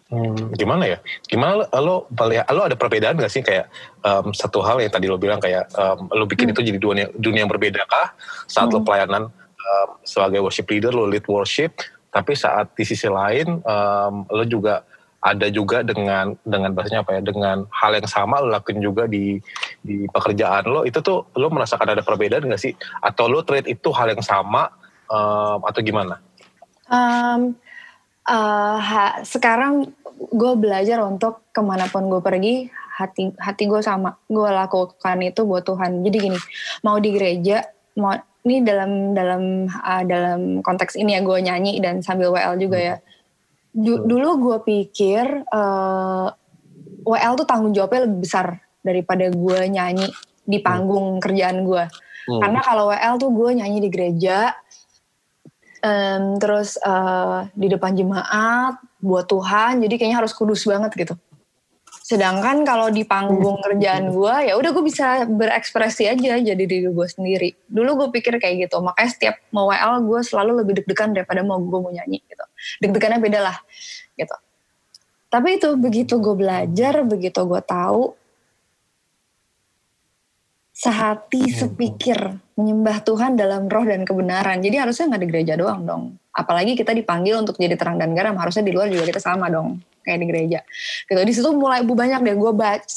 [0.10, 0.98] Hmm, gimana ya?
[1.30, 3.70] Gimana lo, lo ada perbedaan gak sih kayak
[4.02, 6.54] um, satu hal yang tadi lo bilang kayak um, lo bikin hmm.
[6.58, 8.18] itu jadi dunia dunia yang berbeda kah
[8.50, 8.76] saat hmm.
[8.76, 11.78] lo pelayanan um, sebagai worship leader lo lead worship
[12.10, 14.82] tapi saat di sisi lain um, lo juga
[15.20, 19.38] ada juga dengan dengan bahasanya apa ya dengan hal yang sama lo lakuin juga di
[19.84, 23.94] di pekerjaan lo itu tuh lo merasakan ada perbedaan gak sih atau lo treat itu
[23.94, 24.72] hal yang sama
[25.12, 26.24] um, atau gimana?
[26.90, 27.54] Um,
[28.26, 32.68] uh, ha, sekarang gue belajar untuk ke mana pun gue pergi
[33.00, 34.20] hati hati gue sama.
[34.28, 36.04] Gue lakukan itu buat Tuhan.
[36.04, 36.40] Jadi gini
[36.84, 37.64] mau di gereja
[37.96, 42.78] mau ini dalam dalam uh, dalam konteks ini ya gue nyanyi dan sambil WL juga
[42.80, 42.96] ya.
[43.70, 46.28] Du, dulu gue pikir uh, eh,
[47.06, 50.10] WL tuh tanggung jawabnya lebih besar daripada gue nyanyi
[50.50, 51.22] di panggung hmm.
[51.22, 52.42] kerjaan gue hmm.
[52.42, 54.58] karena kalau WL tuh gue nyanyi di gereja
[55.86, 61.16] um, terus uh, di depan jemaat buat Tuhan jadi kayaknya harus kudus banget gitu.
[62.04, 67.08] Sedangkan kalau di panggung kerjaan gue ya udah gue bisa berekspresi aja jadi diri gue
[67.08, 67.54] sendiri.
[67.70, 71.62] Dulu gue pikir kayak gitu makanya setiap mau WL gue selalu lebih deg-degan daripada mau
[71.62, 72.46] gue mau nyanyi gitu.
[72.82, 73.58] Deg-degannya beda lah
[74.18, 74.36] gitu.
[75.30, 78.19] Tapi itu begitu gue belajar begitu gue tahu
[80.80, 81.56] sehati hmm.
[81.60, 82.16] sepikir
[82.56, 84.64] menyembah Tuhan dalam roh dan kebenaran.
[84.64, 86.04] Jadi harusnya nggak di gereja doang dong.
[86.32, 89.84] Apalagi kita dipanggil untuk jadi terang dan garam, harusnya di luar juga kita sama dong,
[90.08, 90.60] kayak di gereja.
[91.04, 91.20] Gitu.
[91.20, 92.88] Di situ mulai banyak deh gue baca,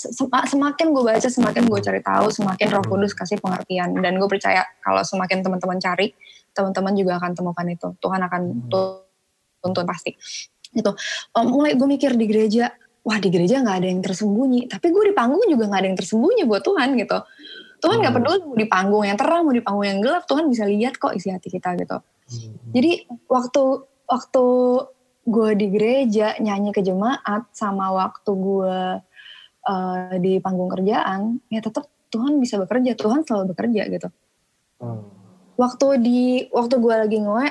[0.47, 3.99] semakin gue baca, semakin gue cari tahu, semakin Roh Kudus kasih pengertian.
[3.99, 6.14] Dan gue percaya kalau semakin teman-teman cari,
[6.55, 7.88] teman-teman juga akan temukan itu.
[7.99, 8.71] Tuhan akan hmm.
[9.59, 10.14] tuntun pasti.
[10.71, 10.90] Gitu.
[11.35, 12.71] mulai gue mikir di gereja,
[13.03, 15.99] wah di gereja nggak ada yang tersembunyi, tapi gue di panggung juga nggak ada yang
[15.99, 17.18] tersembunyi buat Tuhan gitu
[17.83, 18.23] Tuhan nggak hmm.
[18.23, 21.12] peduli mau di panggung yang terang mau di panggung yang gelap Tuhan bisa lihat kok
[21.18, 22.71] isi hati kita gitu hmm.
[22.71, 22.90] jadi
[23.27, 23.62] waktu
[24.07, 24.45] waktu
[25.23, 28.79] gue di gereja nyanyi ke jemaat sama waktu gue
[29.66, 34.09] uh, di panggung kerjaan ya tetap Tuhan bisa bekerja Tuhan selalu bekerja gitu
[34.79, 35.03] hmm.
[35.59, 36.23] waktu di
[36.55, 37.47] waktu gue lagi nge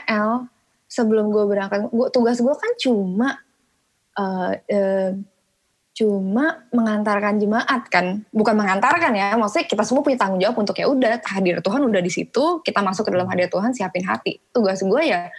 [0.92, 3.40] sebelum gue berangkat gua, tugas gue kan cuma
[4.20, 5.12] uh, uh,
[6.02, 8.26] cuma mengantarkan jemaat kan.
[8.34, 12.02] Bukan mengantarkan ya maksudnya kita semua punya tanggung jawab untuk ya udah hadir Tuhan udah
[12.02, 14.42] di situ kita masuk ke dalam hadir Tuhan siapin hati.
[14.50, 15.30] Tugas gue ya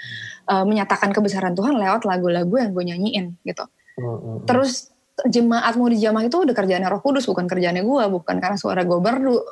[0.46, 3.66] uh, menyatakan kebesaran Tuhan lewat lagu-lagu yang gue nyanyiin gitu.
[3.92, 4.48] Hmm.
[4.48, 4.88] terus
[5.28, 8.98] jemaat mau dijamah itu udah kerjaannya Roh Kudus bukan kerjaannya gue bukan karena suara gue
[9.02, 9.42] berdu.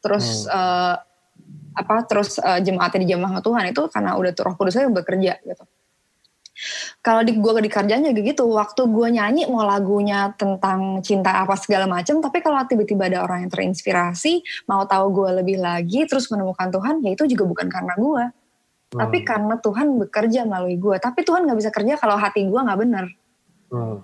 [0.00, 0.56] Terus hmm.
[0.56, 0.96] uh,
[1.78, 5.64] apa terus uh, jemaatnya dijamah Tuhan itu karena udah Roh Kudusnya bekerja gitu
[7.02, 11.58] kalau di gue di kerjaan juga gitu waktu gue nyanyi mau lagunya tentang cinta apa
[11.58, 16.30] segala macam tapi kalau tiba-tiba ada orang yang terinspirasi mau tahu gue lebih lagi terus
[16.30, 18.24] menemukan Tuhan ya itu juga bukan karena gue
[18.94, 20.96] Tapi karena Tuhan bekerja melalui gue.
[21.02, 23.06] Tapi Tuhan nggak bisa kerja kalau hati gue nggak benar.
[23.74, 23.98] Hmm.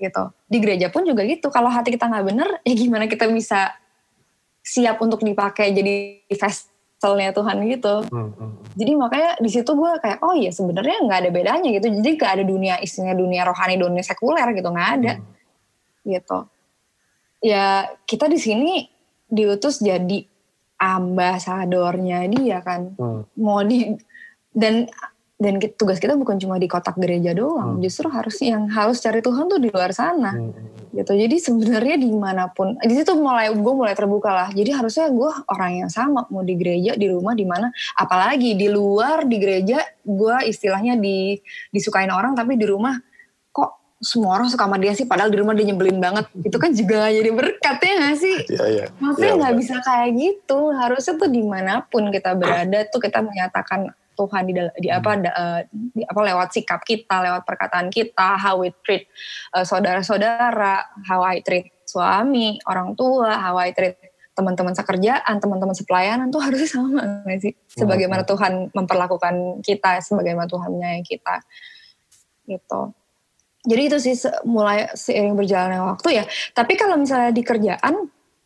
[0.00, 0.24] Gitu.
[0.48, 1.52] Di gereja pun juga gitu.
[1.52, 3.76] Kalau hati kita nggak benar, ya gimana kita bisa
[4.64, 6.24] siap untuk dipakai jadi
[7.06, 7.94] vesselnya Tuhan gitu.
[8.10, 8.30] Hmm.
[8.34, 8.52] Hmm.
[8.74, 11.86] Jadi makanya di situ gue kayak oh iya sebenarnya nggak ada bedanya gitu.
[11.94, 15.24] Jadi nggak ada dunia istinya dunia rohani, dunia sekuler gitu nggak ada Hmm.
[16.02, 16.38] gitu.
[17.46, 18.90] Ya kita di sini
[19.30, 20.26] diutus jadi
[20.82, 22.98] ambasadornya dia kan.
[22.98, 23.22] Hmm.
[23.38, 23.94] Mau di
[24.50, 24.90] dan
[25.36, 27.82] dan tugas kita bukan cuma di kotak gereja doang, Hmm.
[27.84, 30.50] justru harus yang harus cari Tuhan tuh di luar sana Hmm.
[30.96, 31.12] Gitu.
[31.12, 34.48] Jadi sebenarnya di mana pun di situ mulai gue mulai terbuka lah.
[34.50, 38.66] Jadi harusnya gue orang yang sama mau di gereja, di rumah, di mana, apalagi di
[38.72, 41.36] luar di gereja gue istilahnya di
[41.68, 42.96] disukain orang, tapi di rumah
[43.52, 46.28] kok semua orang suka sama dia sih, padahal di rumah dia nyebelin banget.
[46.40, 48.36] Itu kan juga jadi berkat ya gak sih?
[48.48, 48.84] Iya, iya.
[48.96, 49.62] Maksudnya Iya, nggak benar.
[49.64, 50.58] bisa kayak gitu.
[50.72, 55.36] Harusnya tuh di mana pun kita berada tuh kita menyatakan Tuhan di, di apa da-
[55.36, 59.04] eh, di apa lewat sikap kita, lewat perkataan kita, how we treat
[59.52, 64.00] eh, saudara-saudara, how I treat suami, orang tua, how I treat
[64.36, 67.52] teman-teman sekerjaan, teman-teman sepelayanan tuh harusnya sama nggak sih?
[67.72, 71.40] Sebagaimana Tuhan memperlakukan kita, sebagaimana Tuhan menyayangi kita,
[72.44, 72.92] gitu.
[73.66, 74.14] Jadi itu sih
[74.46, 76.24] mulai seiring berjalannya waktu ya.
[76.54, 77.94] Tapi kalau misalnya di kerjaan,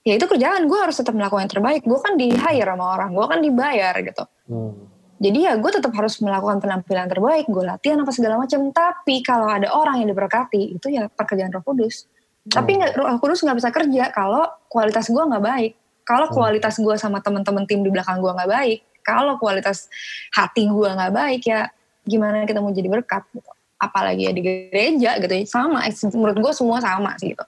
[0.00, 1.83] ya itu kerjaan gue harus tetap melakukan yang terbaik.
[1.85, 4.24] Gue kan di hire sama orang, gue kan dibayar gitu.
[4.48, 4.99] Hmm.
[5.20, 8.72] Jadi ya gue tetap harus melakukan penampilan terbaik, gue latihan apa segala macam.
[8.72, 12.09] Tapi kalau ada orang yang diberkati, itu ya pekerjaan Roh Kudus.
[12.48, 15.72] Tapi nggak Roh Kudus nggak bisa kerja kalau kualitas gue nggak baik.
[16.09, 16.37] Kalau Hmm.
[16.40, 19.92] kualitas gue sama teman-teman tim di belakang gue nggak baik, kalau kualitas
[20.33, 21.68] hati gue nggak baik ya
[22.00, 23.52] gimana kita mau jadi berkat gitu.
[23.76, 25.85] Apalagi ya di gereja gitu ya sama.
[26.16, 27.44] Menurut gue semua sama sih gitu.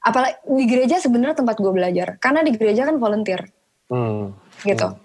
[0.00, 2.16] Apalagi di gereja sebenarnya tempat gue belajar.
[2.16, 3.44] Karena di gereja kan volunteer
[3.92, 4.32] Hmm.
[4.64, 4.88] gitu.
[4.88, 5.03] Hmm.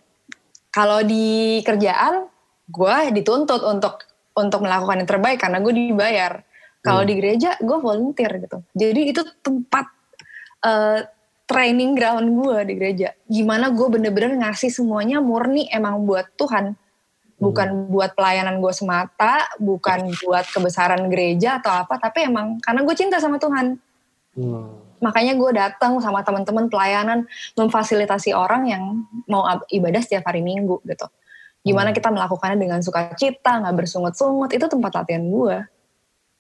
[0.70, 2.30] Kalau di kerjaan,
[2.70, 4.06] gue dituntut untuk
[4.38, 6.46] untuk melakukan yang terbaik karena gue dibayar.
[6.80, 7.10] Kalau Hmm.
[7.12, 8.64] di gereja, gue volunteer gitu.
[8.78, 9.86] Jadi itu tempat
[10.60, 11.08] eh,
[11.48, 13.16] training ground gue di gereja.
[13.26, 16.76] Gimana gue bener-bener ngasih semuanya murni emang buat Tuhan.
[17.40, 22.96] Bukan buat pelayanan gue semata, bukan buat kebesaran gereja atau apa, tapi emang karena gue
[23.00, 23.80] cinta sama Tuhan.
[24.36, 24.89] Hmm.
[25.00, 28.84] Makanya gue datang sama teman-teman pelayanan memfasilitasi orang yang
[29.28, 31.08] mau ibadah setiap hari Minggu gitu.
[31.64, 31.98] Gimana Hmm.
[31.98, 35.58] kita melakukannya dengan sukacita, nggak bersungut-sungut, itu tempat latihan gue.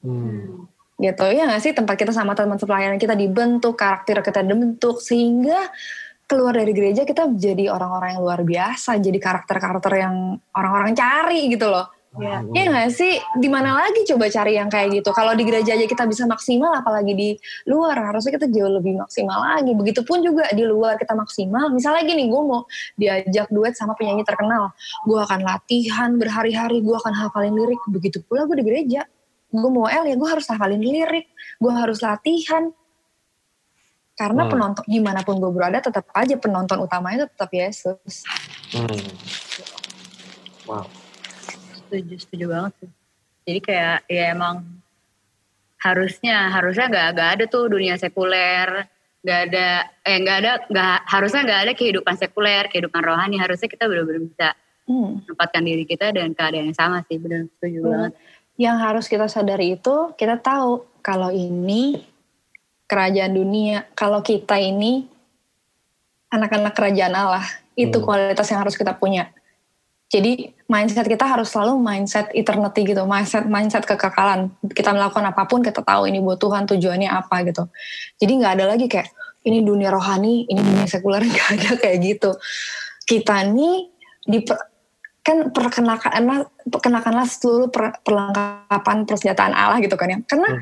[0.03, 0.67] Hmm.
[0.99, 5.71] Gitu ya nggak sih tempat kita sama teman pelayanan kita dibentuk, karakter kita dibentuk sehingga
[6.29, 11.67] keluar dari gereja kita jadi orang-orang yang luar biasa, jadi karakter-karakter yang orang-orang cari gitu
[11.67, 11.98] loh.
[12.09, 12.41] Iya.
[12.41, 13.21] Iya nggak sih?
[13.37, 15.13] Di mana lagi coba cari yang kayak gitu?
[15.13, 17.29] Kalau di gereja aja kita bisa maksimal, apalagi di
[17.69, 19.77] luar harusnya kita jauh lebih maksimal lagi.
[19.77, 21.69] Begitupun juga di luar kita maksimal.
[21.69, 22.65] Misalnya gini, gue mau
[22.97, 24.73] diajak duet sama penyanyi terkenal,
[25.05, 27.81] gue akan latihan berhari-hari, gue akan hafalin lirik.
[27.85, 29.05] Begitu pula gue di gereja,
[29.53, 31.29] gue mau L ya gue harus hafalin lirik,
[31.61, 32.73] gue harus latihan.
[34.17, 34.51] Karena Hmm.
[34.51, 38.25] penonton di mana pun gue berada, tetap aja penonton utamanya tetap Yesus.
[38.73, 38.97] Hmm.
[40.65, 40.98] Wow.
[41.89, 42.91] Setuju setuju banget tuh
[43.49, 44.61] jadi kayak ya emang
[45.81, 48.85] harusnya harusnya nggak nggak ada tuh dunia sekuler.
[49.19, 49.67] Nggak ada
[50.05, 53.41] eh nggak ada nggak harusnya nggak ada kehidupan sekuler kehidupan rohani.
[53.41, 54.49] Harusnya kita benar-benar bisa
[54.89, 55.21] Hmm.
[55.21, 57.17] menempatkan diri kita dan keadaan yang sama sih.
[57.17, 57.89] Benar setuju Hmm.
[57.89, 58.11] banget.
[58.59, 62.05] Yang harus kita sadari itu kita tahu kalau ini
[62.85, 65.09] kerajaan dunia kalau kita ini
[66.29, 67.45] anak-anak kerajaan Allah.
[67.73, 68.05] Itu Hmm.
[68.05, 69.31] kualitas yang harus kita punya.
[70.09, 75.65] Jadi mindset kita harus selalu mindset eternity gitu mindset mindset kekekalan kita melakukan apa pun
[75.65, 77.65] kita tahu ini buat Tuhan tujuannya apa gitu
[78.21, 79.09] jadi nggak ada lagi kayak
[79.49, 82.37] ini dunia rohani ini dunia sekuler nggak ada kayak gitu
[83.03, 83.89] kita nih
[84.29, 84.45] di
[85.19, 90.61] kan perkenakanlah perkenakanlah seluruh per- perlengkapan persenjataan Allah gitu kan ya karena Hmm.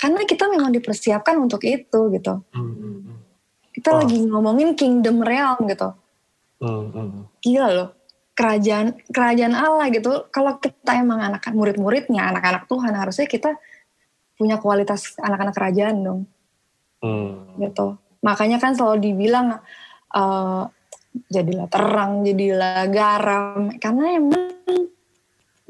[0.00, 3.18] karena kita memang dipersiapkan untuk itu gitu Hmm.
[3.74, 3.98] kita Wah.
[4.06, 5.90] lagi ngomongin kingdom realm gitu
[6.62, 6.86] Hmm.
[6.94, 7.26] Hmm.
[7.42, 7.88] gila loh
[8.40, 10.32] kerajaan kerajaan Allah gitu.
[10.32, 13.52] Kalau kita emang anak murid-muridnya anak-anak Tuhan harusnya kita
[14.40, 16.20] punya kualitas anak-anak kerajaan dong.
[17.00, 17.56] Hmm.
[17.60, 17.96] gitu.
[18.20, 19.60] Makanya kan selalu dibilang
[20.16, 20.62] eh,
[21.28, 23.76] jadilah terang jadilah garam.
[23.76, 24.48] Karena emang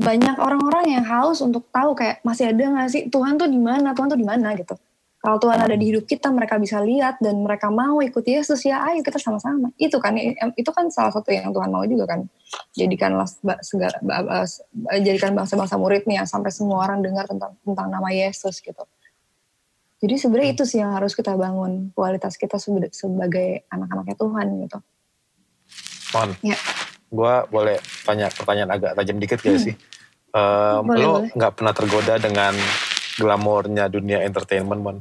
[0.00, 3.02] banyak orang-orang yang haus untuk tahu kayak masih ada nggak sih?
[3.11, 3.92] Tuhan tuh di mana?
[3.94, 4.54] Tuhan tuh di mana?
[4.54, 4.78] Gitu
[5.20, 8.80] kalau Tuhan ada di hidup kita mereka bisa lihat dan mereka mau ikut Yesus ya
[8.88, 10.16] ayo kita sama-sama itu kan
[10.56, 12.24] itu kan salah satu yang Tuhan mau juga kan
[12.72, 13.28] jadikanlah
[13.61, 14.00] segala
[15.04, 18.85] jadikan bangsa-bangsa muridnya sampai semua orang dengar tentang tentang nama Yesus gitu
[20.00, 24.78] jadi sebenarnya itu sih yang harus kita bangun kualitas kita sebagai anak-anaknya Tuhan gitu
[26.11, 26.30] Mon.
[26.42, 26.59] Ya.
[27.11, 29.62] gue boleh tanya pertanyaan agak tajam dikit gak Hmm.
[29.62, 29.74] sih?
[30.30, 32.54] Um, Boleh, lo nggak pernah tergoda dengan
[33.18, 34.98] glamornya dunia entertainment, mon?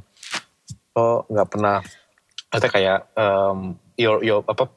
[0.96, 1.78] Lo nggak pernah,
[2.50, 4.70] maksudnya kayak um, your, your, apa,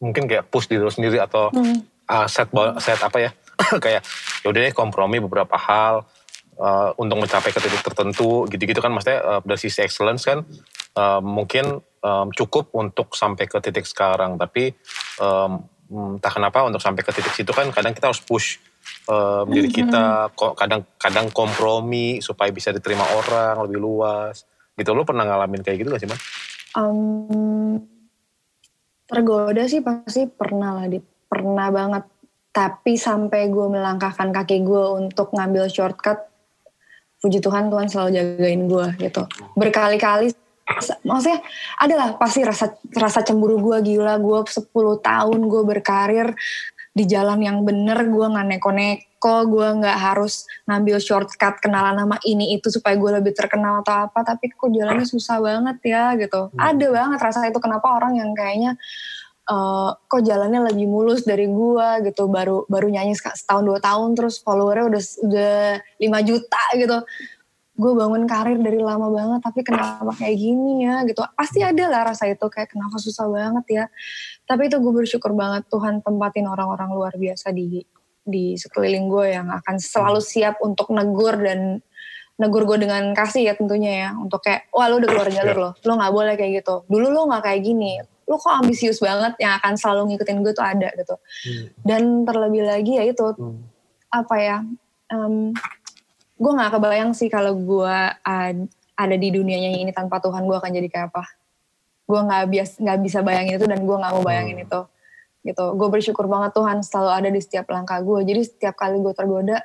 [0.00, 1.84] mungkin kayak push diri lo sendiri atau Hmm.
[2.08, 2.48] uh, set
[2.80, 3.30] set apa ya
[3.84, 4.02] kayak
[4.42, 6.08] yaudah deh kompromi beberapa hal
[6.56, 10.42] uh, untuk mencapai ke titik tertentu gitu-gitu kan maksudnya uh, dari sisi excellence kan
[10.96, 14.40] uh, mungkin um, cukup untuk sampai ke titik sekarang.
[14.40, 14.72] Tapi
[15.20, 18.62] um, entah kenapa untuk sampai ke titik situ kan kadang kita harus push
[19.10, 24.46] um, diri kita kok kadang-kadang kompromi supaya bisa diterima orang lebih luas
[24.80, 26.20] gitu lo pernah ngalamin kayak gitu gak sih man?
[26.74, 27.82] Um,
[29.10, 31.04] tergoda sih pasti pernah lah, Dit.
[31.30, 32.04] Pernah banget.
[32.50, 36.18] Tapi sampai gue melangkahkan kaki gue untuk ngambil shortcut,
[37.22, 39.22] puji Tuhan Tuhan selalu jagain gue gitu.
[39.54, 40.34] Berkali-kali,
[41.06, 41.38] maksudnya
[41.78, 44.18] adalah pasti rasa rasa cemburu gue gila.
[44.18, 44.66] Gue 10
[44.98, 46.34] tahun gue berkarir
[46.90, 52.56] di jalan yang bener, gue nggak neko-neko, gue nggak harus ngambil shortcut kenalan nama ini
[52.56, 54.24] itu supaya gue lebih terkenal atau apa.
[54.24, 56.48] Tapi kok jalannya susah banget ya gitu.
[56.48, 56.56] Hmm.
[56.56, 58.80] Ada banget rasa itu kenapa orang yang kayaknya
[59.44, 64.40] eh, kok jalannya lebih mulus dari gua gitu baru baru nyanyi setahun dua tahun terus
[64.40, 65.54] followernya udah udah
[66.00, 66.98] 5 juta gitu
[67.80, 72.12] gue bangun karir dari lama banget tapi kenapa kayak gini ya gitu pasti ada lah
[72.12, 73.84] rasa itu kayak kenapa susah banget ya
[74.44, 77.80] tapi itu gue bersyukur banget Tuhan tempatin orang-orang luar biasa di
[78.24, 81.80] di sekeliling gue yang akan selalu siap untuk negur dan
[82.40, 84.08] negur gue dengan kasih ya tentunya ya.
[84.16, 86.74] Untuk kayak wah lu udah keluar jalur lo lo nggak boleh kayak gitu.
[86.88, 88.00] Dulu lo nggak kayak gini.
[88.24, 91.14] Lo kok ambisius banget yang akan selalu ngikutin gue tuh ada gitu.
[91.82, 93.60] Dan terlebih lagi ya itu Hmm.
[94.08, 94.56] apa ya
[95.10, 95.52] em,
[96.34, 100.56] gue nggak kebayang sih kalau gue ad- ada di dunia nyanyi ini tanpa Tuhan gue
[100.56, 101.24] akan jadi kayak apa.
[102.06, 104.66] Gue nggak bias nggak bisa bayangin itu dan gue nggak mau bayangin Hmm.
[104.66, 104.80] itu
[105.40, 105.64] gitu.
[105.76, 109.64] Gue bersyukur banget Tuhan selalu ada di setiap langkah gue jadi setiap kali gue tergoda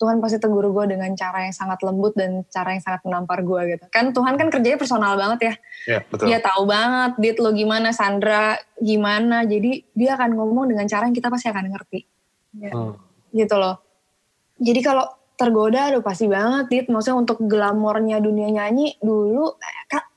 [0.00, 3.76] Tuhan pasti tegur gue dengan cara yang sangat lembut dan cara yang sangat menampar gue
[3.76, 3.84] gitu.
[3.92, 5.54] Kan Tuhan kan kerjanya personal banget ya.
[5.84, 6.24] Ya betul.
[6.32, 9.44] dia tahu banget dit lo gimana Sandra gimana.
[9.44, 12.00] Jadi dia akan ngomong dengan cara yang kita pasti akan ngerti.
[12.50, 12.98] Hmm.
[13.30, 13.78] gitu loh.
[14.58, 16.86] Jadi kalau tergoda aduh pasti banget dit.
[16.88, 20.08] Maksudnya untuk glamornya dunia nyanyi dulu eh, ka-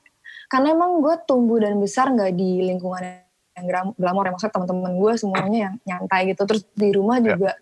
[0.48, 3.23] karena emang gue tumbuh dan besar nggak di lingkungan
[3.54, 7.38] yang glamor ya maksudnya teman-teman gue semuanya yang nyantai gitu terus di rumah Ya.
[7.38, 7.52] juga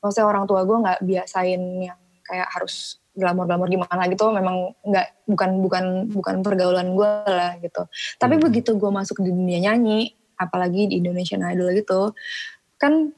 [0.00, 5.50] maksudnya orang tua gue nggak biasain yang kayak harus glamor-glamor gimana gitu memang nggak bukan
[5.60, 7.82] bukan bukan pergaulan gue lah gitu
[8.16, 8.44] tapi Hmm.
[8.46, 12.14] begitu gue masuk di dunia nyanyi apalagi di Indonesian Idol gitu
[12.78, 13.10] kan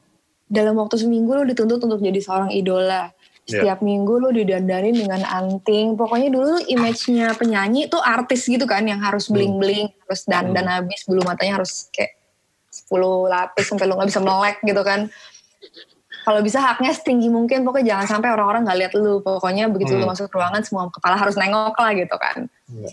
[0.51, 3.57] dalam waktu seminggu lo dituntut untuk jadi seorang idola Ya.
[3.57, 9.01] setiap minggu lo didandanin dengan anting pokoknya dulu image-nya penyanyi tuh artis gitu kan yang
[9.01, 9.33] harus Hmm.
[9.33, 12.13] bling-bling harus dandan habis bulu matanya harus kayak
[12.69, 15.09] 10 lapis sampai lo nggak bisa melek gitu kan
[16.21, 20.05] kalau bisa haknya setinggi mungkin pokoknya jangan sampai orang-orang nggak lihat lu pokoknya begitu lu
[20.05, 20.13] Hmm.
[20.13, 22.89] masuk ruangan semua kepala harus nengok lah gitu kan Ya.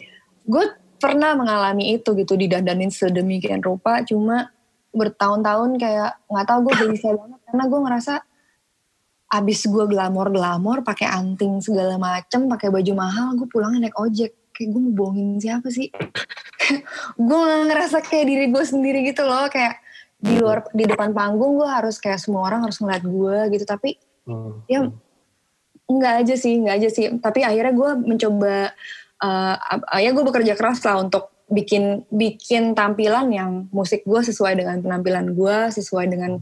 [0.49, 0.65] gue
[0.99, 4.49] pernah mengalami itu gitu didandanin sedemikian rupa cuma
[4.91, 8.15] bertahun-tahun kayak nggak tahu gue gelisah banget karena gue ngerasa
[9.29, 14.33] abis gue glamor-glamor pakai anting segala macem pakai baju mahal gue pulangnya naik ojek.
[14.51, 15.87] Kayak gue mau bohongin siapa sih?
[17.31, 17.39] Gue
[17.71, 19.47] ngerasa kayak diri gue sendiri gitu loh.
[19.47, 19.79] Kayak
[20.19, 23.63] di luar di depan panggung gue harus kayak semua orang harus ngeliat gue gitu.
[23.63, 23.95] Tapi
[24.27, 24.61] Hmm.
[24.67, 24.85] ya
[25.87, 27.07] nggak aja sih nggak aja sih.
[27.17, 28.75] Tapi akhirnya gue mencoba
[29.19, 34.61] eh, ap- ya gue bekerja keras lah untuk bikin bikin tampilan yang musik gue sesuai
[34.61, 36.37] dengan penampilan gue sesuai dengan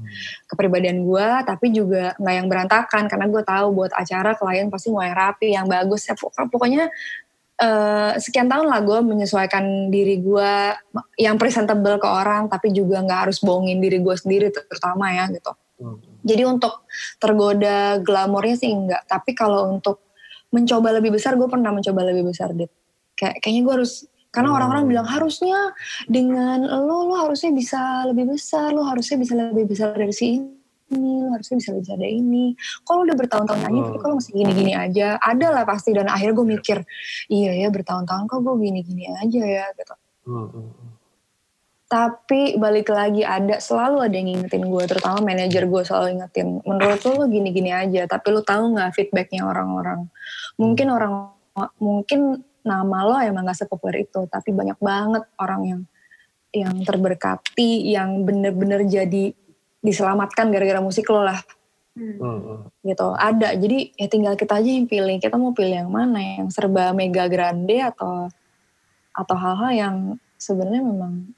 [0.51, 5.07] kepribadian gue tapi juga nggak yang berantakan karena gue tahu buat acara klien pasti mau
[5.07, 6.91] yang rapi yang bagus ya pok- pokoknya
[7.63, 10.53] eh, sekian tahun lah gue menyesuaikan diri gue
[11.23, 15.55] yang presentable ke orang tapi juga nggak harus bohongin diri gue sendiri terutama ya gitu
[15.77, 16.01] Hmm.
[16.25, 16.89] jadi untuk
[17.21, 19.05] tergoda glamornya sih enggak.
[19.05, 20.09] Tapi kalau untuk
[20.49, 22.73] mencoba lebih besar, gue pernah mencoba lebih besar, Dit.
[23.13, 23.93] Kayak, kayaknya gue harus,
[24.37, 24.59] karena Hmm.
[24.61, 25.73] orang-orang bilang harusnya
[26.13, 30.45] dengan lo, lo harusnya bisa lebih besar, lo harusnya bisa lebih besar dari si
[30.93, 32.45] ini, lo harusnya bisa lebih besar dari ini.
[32.85, 34.05] Kalau udah bertahun-tahun nyanyi, tapi Hmm.
[34.05, 35.97] kalau masih gini-gini aja, ada lah pasti.
[35.97, 36.79] Dan akhirnya gue mikir,
[37.33, 39.95] iya ya bertahun-tahun kok gue gini-gini aja ya, gitu.
[40.29, 40.69] Hmm.
[41.87, 46.61] Tapi balik lagi ada selalu ada yang ngingetin gue, terutama manajer gue selalu ingetin.
[46.67, 50.11] Menurut lo, lo gini-gini aja, tapi lo tahu nggak feedbacknya orang-orang?
[50.61, 51.31] Mungkin orang
[51.81, 55.81] mungkin nama lo emang gak sepopuler itu, tapi banyak banget orang yang
[56.51, 59.31] yang terberkati, yang bener-bener jadi
[59.81, 61.39] diselamatkan gara-gara musik lo lah
[61.97, 62.59] Hmm, hmm.
[62.85, 63.09] gitu.
[63.17, 65.17] Ada, jadi ya tinggal kita aja yang pilih.
[65.17, 68.29] Kita mau pilih yang mana, yang serba mega grande atau
[69.17, 69.97] atau hal-hal yang
[70.37, 71.33] sebenarnya memang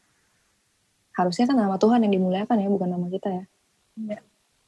[1.15, 3.45] harusnya kan nama Tuhan yang dimuliakan ya, bukan nama kita ya.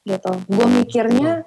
[0.01, 1.47] gitu gue mikirnya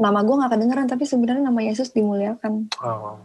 [0.00, 3.20] nama gue gak kedengeran tapi sebenarnya nama Yesus dimuliakan Oh.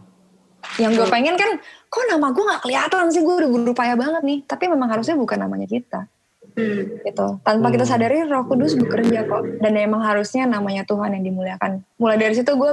[0.80, 3.20] Yang gue pengen kan kok nama gue gak kelihatan sih?
[3.20, 4.38] Gue udah berupaya banget nih.
[4.48, 6.08] Tapi memang harusnya bukan namanya kita.
[6.50, 6.82] Hmm.
[7.06, 7.38] gitu.
[7.46, 7.92] Tanpa kita Hmm.
[7.94, 9.44] sadari Roh Kudus bekerja kok.
[9.60, 11.84] Dan emang harusnya namanya Tuhan yang dimuliakan.
[12.00, 12.72] Mulai dari situ gue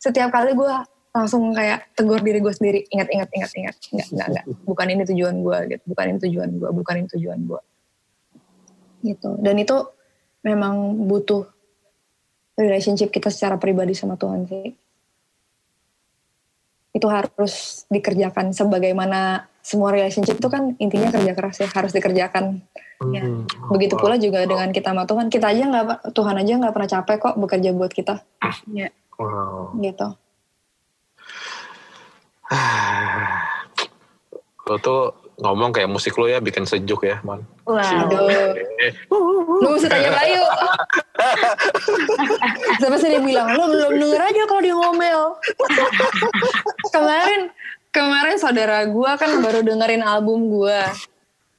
[0.00, 0.72] setiap kali gue
[1.14, 3.76] langsung kayak tegur diri gue sendiri ingat ingat ingat ingat.
[3.92, 5.82] Enggak enggak enggak bukan ini tujuan gue gitu.
[5.86, 7.60] Bukan ini tujuan gue bukan ini tujuan gue
[9.06, 9.30] gitu.
[9.38, 9.76] Dan itu
[10.42, 11.46] memang butuh
[12.56, 14.72] relationship kita secara pribadi sama Tuhan sih
[16.96, 22.64] itu harus dikerjakan sebagaimana semua relationship itu kan intinya kerja keras ya harus dikerjakan
[23.12, 23.20] Ya.
[23.20, 23.44] Hmm.
[23.68, 27.16] begitu pula juga dengan kita sama Tuhan kita aja nggak Tuhan aja nggak pernah capek
[27.20, 28.24] kok bekerja buat kita
[28.72, 28.88] Ya.
[29.20, 29.76] Wow.
[29.76, 30.16] gitu
[34.66, 37.44] Lo tuh ngomong kayak musik lo ya bikin sejuk ya, Man.
[37.68, 37.84] Wow.
[37.84, 38.92] aduh Eh,
[39.60, 40.42] lu tanya Bayu
[42.80, 45.20] siapa sih dia bilang lu belum denger aja kalau dia ngomel.
[46.94, 47.42] Kemarin
[47.90, 50.84] kemarin saudara gua kan baru dengerin album gua.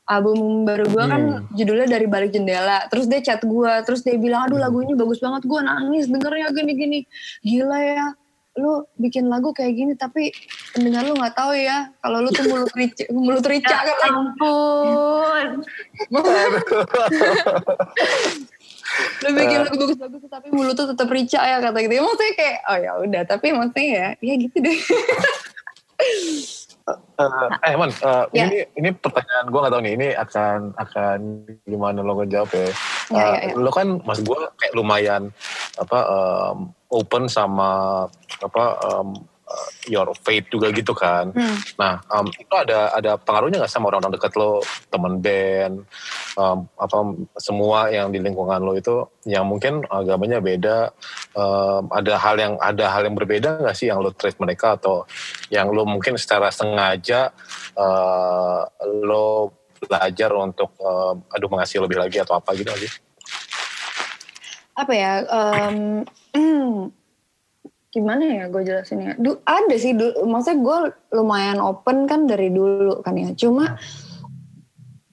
[0.07, 2.87] Album baru gua kan judulnya dari balik jendela.
[2.87, 5.43] Terus dia chat gua terus dia bilang aduh lagu ini bagus banget.
[5.49, 7.03] Gua nangis dengernya gini-gini.
[7.43, 8.05] Gila ya
[8.57, 10.33] lu bikin lagu kayak gini tapi
[10.73, 14.17] pendengar lu nggak tahu ya kalau lu tuh mulut rica mulut rica Ya kan?
[14.17, 15.61] ampun.
[19.25, 22.77] lu bikin lagu bagus-bagus tapi mulut tuh tetap rica ya kata gitu maksudnya kayak oh
[22.79, 24.77] ya udah tapi maksudnya ya ya gitu deh
[27.67, 28.45] eh, Man, eh, Ya.
[28.47, 31.19] ini ini pertanyaan gue gak tahu nih, ini akan akan
[31.65, 32.59] gimana lo ngejawab ya?
[32.61, 32.71] Ya, Eh,
[33.11, 33.53] ya, ya.
[33.57, 35.33] Lo kan, mas gue kayak lumayan
[35.77, 36.57] apa em,
[36.87, 38.05] open sama
[38.39, 39.07] apa em,
[39.47, 41.31] eh, your faith juga gitu kan.
[41.31, 41.57] Hmm.
[41.79, 44.59] Nah, em, itu ada ada pengaruhnya nggak sama orang-orang dekat lo,
[44.91, 45.87] teman band,
[46.35, 46.97] em, apa
[47.39, 50.77] semua yang di lingkungan lo itu yang mungkin agamanya beda,
[51.35, 55.07] em, ada hal yang ada hal yang berbeda nggak sih yang lo treat mereka atau
[55.49, 57.31] yang lo mungkin secara sengaja
[57.77, 58.61] eh,
[59.03, 62.91] lo belajar untuk em, aduh mengasihi lebih lagi atau apa gitu sih?
[64.77, 65.25] apa ya
[66.37, 66.93] hmm,
[67.97, 70.77] gimana ya gue jelasinnya du, ada sih du, maksudnya gue
[71.17, 73.75] lumayan open kan dari dulu kan ya cuma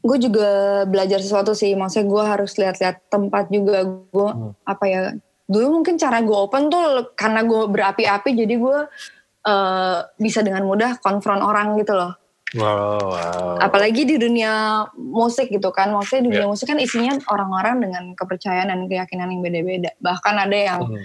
[0.05, 0.49] gue juga
[0.85, 4.53] belajar sesuatu sih maksudnya gue harus lihat-lihat tempat juga gue Hmm.
[4.63, 5.01] apa ya
[5.45, 8.79] dulu mungkin cara gue open tuh karena gue berapi-api jadi gue
[9.45, 12.13] eh, bisa dengan mudah konfront orang gitu loh
[12.55, 13.59] Wow, wow.
[13.59, 16.53] apalagi di dunia musik gitu kan maksudnya di dunia Iya.
[16.55, 21.03] musik kan isinya orang-orang dengan kepercayaan dan keyakinan yang beda-beda bahkan ada yang Hmm.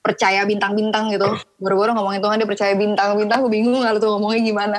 [0.00, 1.28] Percaya bintang-bintang gitu
[1.60, 4.78] baru-baru ngomongin Tuhan dia percaya bintang-bintang gue bingung kalau tuh ngomongnya gimana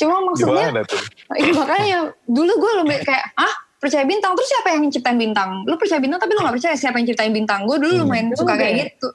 [0.00, 0.72] cuma maksudnya?
[1.36, 5.76] Iya, makanya dulu gue lebih kayak ah percaya bintang terus siapa yang ciptain bintang lu
[5.76, 8.02] percaya bintang tapi lu gak percaya siapa yang ciptain bintang gue dulu Hmm.
[8.08, 8.84] lumayan suka Juga kayak ya?
[8.88, 9.08] gitu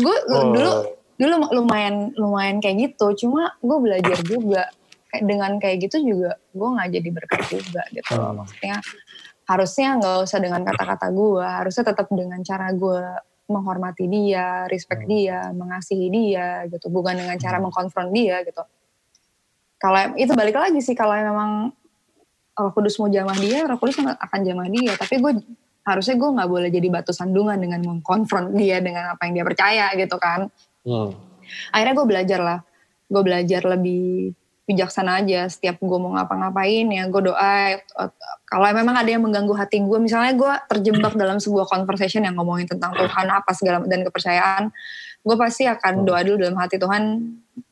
[0.00, 0.42] gue Oh.
[0.50, 0.72] dulu
[1.20, 4.72] dulu lumayan lumayan kayak gitu cuma gue belajar juga
[5.06, 8.12] kayak dengan kayak gitu juga gue nggak jadi berkat juga gitu.
[8.16, 8.40] Hmm.
[8.40, 8.76] maksudnya
[9.44, 13.00] harusnya nggak usah dengan kata-kata gue harusnya tetap dengan cara gue
[13.52, 15.12] menghormati dia respect Hmm.
[15.12, 16.88] dia mengasihi dia gitu.
[16.88, 18.64] Bukan dengan cara mengkonfront dia gitu.
[19.76, 21.74] Kalau itu balik lagi sih kalau memang
[22.52, 24.96] Roh Kudus mau jamah dia Roh Kudus akan jamah dia.
[24.96, 25.32] Tapi gue
[25.84, 29.86] harusnya gue nggak boleh jadi batu sandungan dengan mengkonfront dia dengan apa yang dia percaya
[29.98, 30.48] gitu kan.
[30.82, 31.14] Hmm.
[31.70, 32.58] akhirnya gue belajar lah
[33.12, 34.32] gue belajar lebih
[34.68, 35.50] bijaksana aja.
[35.50, 38.10] Setiap gue mau ngapa-ngapain ya gue doa eh,
[38.46, 42.70] kalau memang ada yang mengganggu hati gue misalnya gue terjebak dalam sebuah conversation yang ngomongin
[42.70, 44.70] tentang Tuhan apa segala dan kepercayaan
[45.22, 47.02] gue pasti akan doa dulu dalam hati Tuhan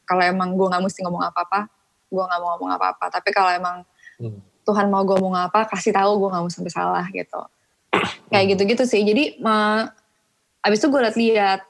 [0.07, 1.71] kalau emang gue nggak mesti ngomong apa-apa
[2.11, 3.07] gue nggak mau ngomong apa-apa.
[3.09, 3.87] Tapi kalau emang
[4.21, 4.37] Hmm.
[4.69, 7.41] Tuhan mau gue ngomong apa kasih tahu gue nggak mau sampai salah gitu.
[8.29, 9.01] Kayak gitu-gitu sih.
[9.01, 9.89] Jadi ma-
[10.61, 11.61] abis itu gue lihat-lihat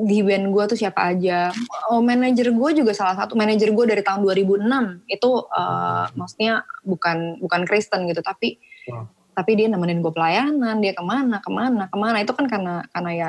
[0.00, 1.52] di band gue tuh siapa aja.
[1.92, 3.36] Oh, manajer gue juga salah satu.
[3.36, 4.64] Manajer gue dari tahun 2006
[5.10, 8.56] itu uh, maksudnya bukan bukan Kristen gitu tapi
[8.88, 9.06] Wow.
[9.36, 10.80] tapi dia nemenin gue pelayanan.
[10.80, 12.16] Dia ke mana ke mana ke mana.
[12.24, 13.28] Itu kan karena karena ya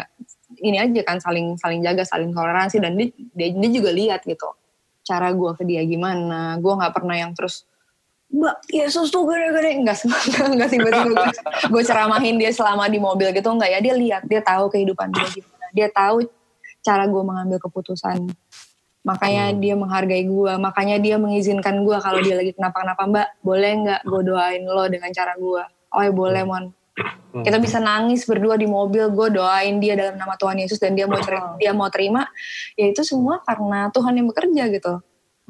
[0.63, 2.79] ini aja kan saling saling jaga saling toleransi.
[2.79, 4.47] Dan dia dia, dia juga lihat gitu
[5.03, 6.55] cara gue ke dia gimana.
[6.63, 7.67] Gue nggak pernah yang terus
[8.31, 9.83] Mbak Yesus tuh gede-gede.
[9.83, 9.97] Nggak
[10.55, 11.27] nggak tiba-tiba gue,
[11.67, 13.79] gue ceramahin dia selama di mobil gitu nggak ya.
[13.83, 15.65] Dia lihat dia tahu kehidupan dia gimana.
[15.75, 16.23] Dia tahu
[16.81, 18.29] cara gue mengambil keputusan.
[19.01, 24.01] Makanya dia menghargai gue makanya dia mengizinkan gue kalau dia lagi kenapa-kenapa mbak boleh nggak
[24.05, 26.65] gue doain lo dengan cara gue oh ya boleh mon.
[27.31, 27.47] Hmm.
[27.47, 31.07] kita bisa nangis berdua di mobil gue doain dia dalam nama Tuhan Yesus dan dia
[31.07, 32.27] mau terima, dia mau terima
[32.75, 34.99] ya itu semua karena Tuhan yang bekerja gitu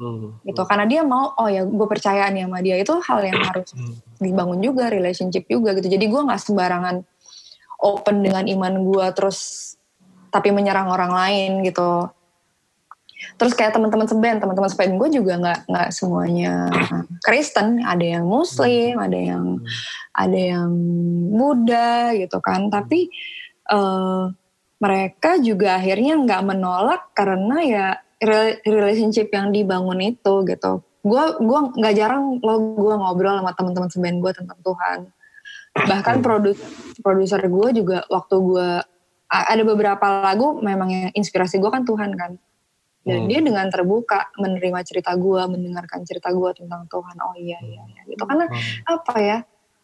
[0.02, 0.34] Hmm.
[0.42, 2.74] gitu karena dia mau oh ya gue percaya nih sama dia.
[2.80, 3.94] Itu hal yang harus Hmm.
[4.18, 5.86] dibangun juga relationship juga gitu.
[5.86, 7.06] Jadi gue nggak sembarangan
[7.78, 9.38] open dengan iman gue terus
[10.32, 12.08] tapi menyerang orang lain gitu.
[13.38, 16.66] Terus kayak teman-teman seben teman-teman seben gue juga nggak nggak semuanya
[17.22, 17.84] Kristen.
[17.84, 19.62] Ada yang Muslim ada yang
[20.16, 20.70] ada yang
[21.30, 22.66] Buddha gitu kan.
[22.72, 23.12] Tapi
[23.70, 24.26] uh,
[24.82, 27.86] mereka juga akhirnya nggak menolak karena ya
[28.66, 30.82] relationship yang dibangun itu gitu.
[31.02, 34.98] Gue gue nggak jarang lo gue ngobrol sama teman-teman seben gue tentang Tuhan.
[35.72, 36.58] Bahkan produs
[37.00, 38.68] produser gue juga waktu gue
[39.32, 42.36] ada beberapa lagu memang yang inspirasi gue kan Tuhan kan
[43.02, 43.28] dan hmm.
[43.28, 47.16] dia dengan terbuka menerima cerita gue, mendengarkan cerita gue tentang Tuhan.
[47.18, 48.02] Oh iya iya, iya.
[48.06, 48.22] gitu.
[48.22, 48.86] Karena hmm.
[48.86, 49.38] apa ya?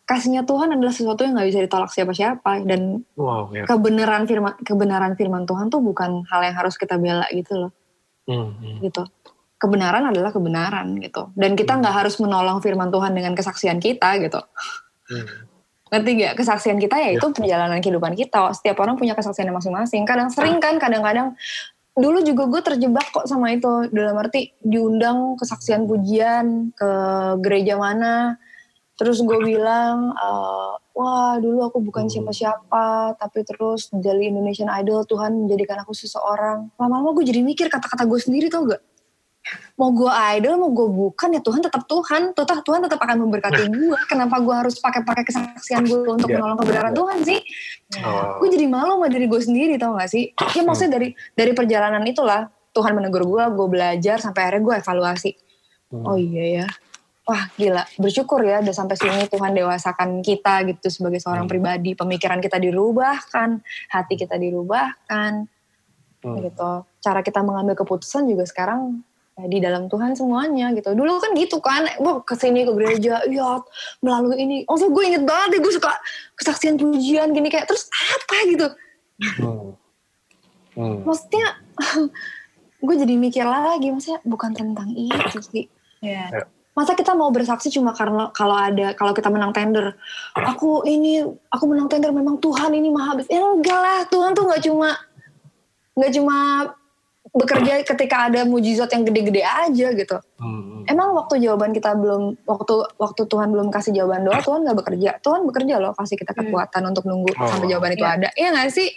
[0.08, 3.68] Kasihnya Tuhan adalah sesuatu yang nggak bisa ditolak siapa-siapa dan wow, ya.
[3.68, 7.72] kebenaran firman kebenaran firman Tuhan tuh bukan hal yang harus kita bela gitu loh.
[8.24, 8.88] Hmm, hmm.
[8.88, 9.04] Gitu.
[9.60, 11.28] Kebenaran adalah kebenaran gitu.
[11.36, 11.80] Dan kita hmm.
[11.84, 12.00] nggak hmm.
[12.06, 14.40] harus menolong firman Tuhan dengan kesaksian kita gitu.
[15.12, 15.47] Hmm.
[15.88, 16.32] Ngerti gak?
[16.38, 17.34] Kesaksian kita ya itu ya.
[17.34, 18.52] perjalanan kehidupan kita.
[18.52, 20.04] Setiap orang punya kesaksian masing-masing.
[20.04, 21.36] Kadang sering kan, kadang-kadang
[21.98, 26.90] dulu juga gue terjebak kok sama itu dalam arti diundang kesaksian pujian ke
[27.42, 28.38] gereja mana
[28.94, 32.12] terus gue bilang uh, wah dulu aku bukan hmm.
[32.18, 38.06] siapa-siapa tapi terus jadi Indonesian Idol Tuhan menjadikan aku seseorang lama-lama gue jadi mikir kata-kata
[38.06, 38.82] gue sendiri tau gak
[39.78, 43.70] mau gue idol mau gue bukan ya Tuhan tetap Tuhan Tuhan Tuhan tetap akan memberkati
[43.70, 46.42] gue kenapa gue harus pakai-pakai kesaksian gue untuk yeah.
[46.42, 46.98] menolong kebenaran yeah.
[46.98, 47.40] Tuhan sih
[48.02, 48.42] oh.
[48.42, 52.02] gue jadi malu sama diri gue sendiri tau gak sih ya maksudnya dari dari perjalanan
[52.04, 55.30] itulah Tuhan menegur gue gue belajar sampai akhirnya gue evaluasi
[55.94, 56.04] hmm.
[56.04, 56.66] oh iya ya
[57.28, 61.52] wah gila bersyukur ya udah sampai sini Tuhan dewasakan kita gitu sebagai seorang hmm.
[61.52, 63.60] pribadi pemikiran kita dirubahkan
[63.92, 65.44] hati kita dirubahkan
[66.24, 66.36] hmm.
[66.40, 66.72] gitu
[67.04, 69.04] cara kita mengambil keputusan juga sekarang
[69.38, 70.90] ya, di dalam Tuhan semuanya gitu.
[70.92, 73.62] Dulu kan gitu kan, gue ke sini ke gereja, iya
[74.02, 74.56] melalui ini.
[74.66, 75.94] Oh, gue inget banget deh, gue suka
[76.34, 78.66] kesaksian pujian gini kayak terus apa gitu.
[79.38, 79.68] Hmm.
[80.74, 80.98] Hmm.
[81.06, 81.46] Maksudnya
[82.86, 85.66] gue jadi mikir lagi, maksudnya bukan tentang itu sih.
[86.02, 86.30] Yeah.
[86.34, 86.46] Yeah.
[86.78, 89.98] Masa kita mau bersaksi cuma karena kalau ada kalau kita menang tender,
[90.38, 93.34] aku ini aku menang tender memang Tuhan ini maha besar.
[93.34, 94.94] Ya enggak lah, Tuhan tuh nggak cuma
[95.98, 96.36] nggak cuma
[97.38, 100.16] bekerja ketika ada mujizat yang gede-gede aja gitu.
[100.42, 100.82] Hmm.
[100.90, 105.10] Emang waktu jawaban kita belum waktu waktu Tuhan belum kasih jawaban doa Tuhan nggak bekerja.
[105.22, 106.50] Tuhan bekerja loh kasih kita hmm.
[106.50, 106.90] kekuatan hmm.
[106.90, 107.46] untuk nunggu oh.
[107.46, 108.14] sampai jawaban itu ya.
[108.18, 108.28] ada.
[108.34, 108.88] Iya nggak sih?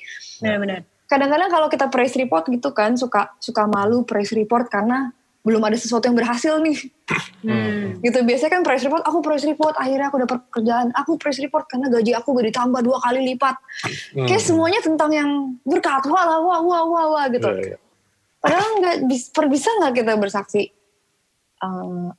[0.42, 0.82] Benar-benar.
[1.06, 5.74] Kadang-kadang kalau kita press report gitu kan suka suka malu press report karena belum ada
[5.74, 6.78] sesuatu yang berhasil nih.
[7.42, 7.98] Hmm.
[8.00, 11.66] Gitu biasanya kan press report, aku press report, akhirnya aku dapat pekerjaan, aku press report
[11.66, 13.56] karena gaji aku gak ditambah dua kali lipat.
[14.14, 14.28] Hmm.
[14.30, 15.30] Kayak semuanya tentang yang
[15.66, 17.50] berkat, wah wah wah wah wah gitu.
[17.50, 17.91] Yeah, yeah.
[18.42, 18.98] Padahal nggak
[19.48, 20.74] bisa nggak kita bersaksi.
[21.62, 22.10] Uh,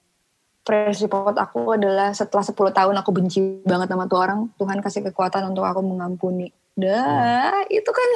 [0.62, 5.03] press report aku adalah setelah 10 tahun aku benci banget sama tuh orang, Tuhan kasih
[5.11, 6.55] kekuatan untuk aku mengampuni.
[6.79, 7.75] Dah, hmm.
[7.75, 8.09] itu kan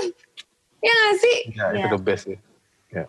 [0.80, 1.36] ya gak sih?
[1.52, 1.78] Ya, ya.
[1.82, 2.38] itu the best sih.
[2.94, 3.04] Ya.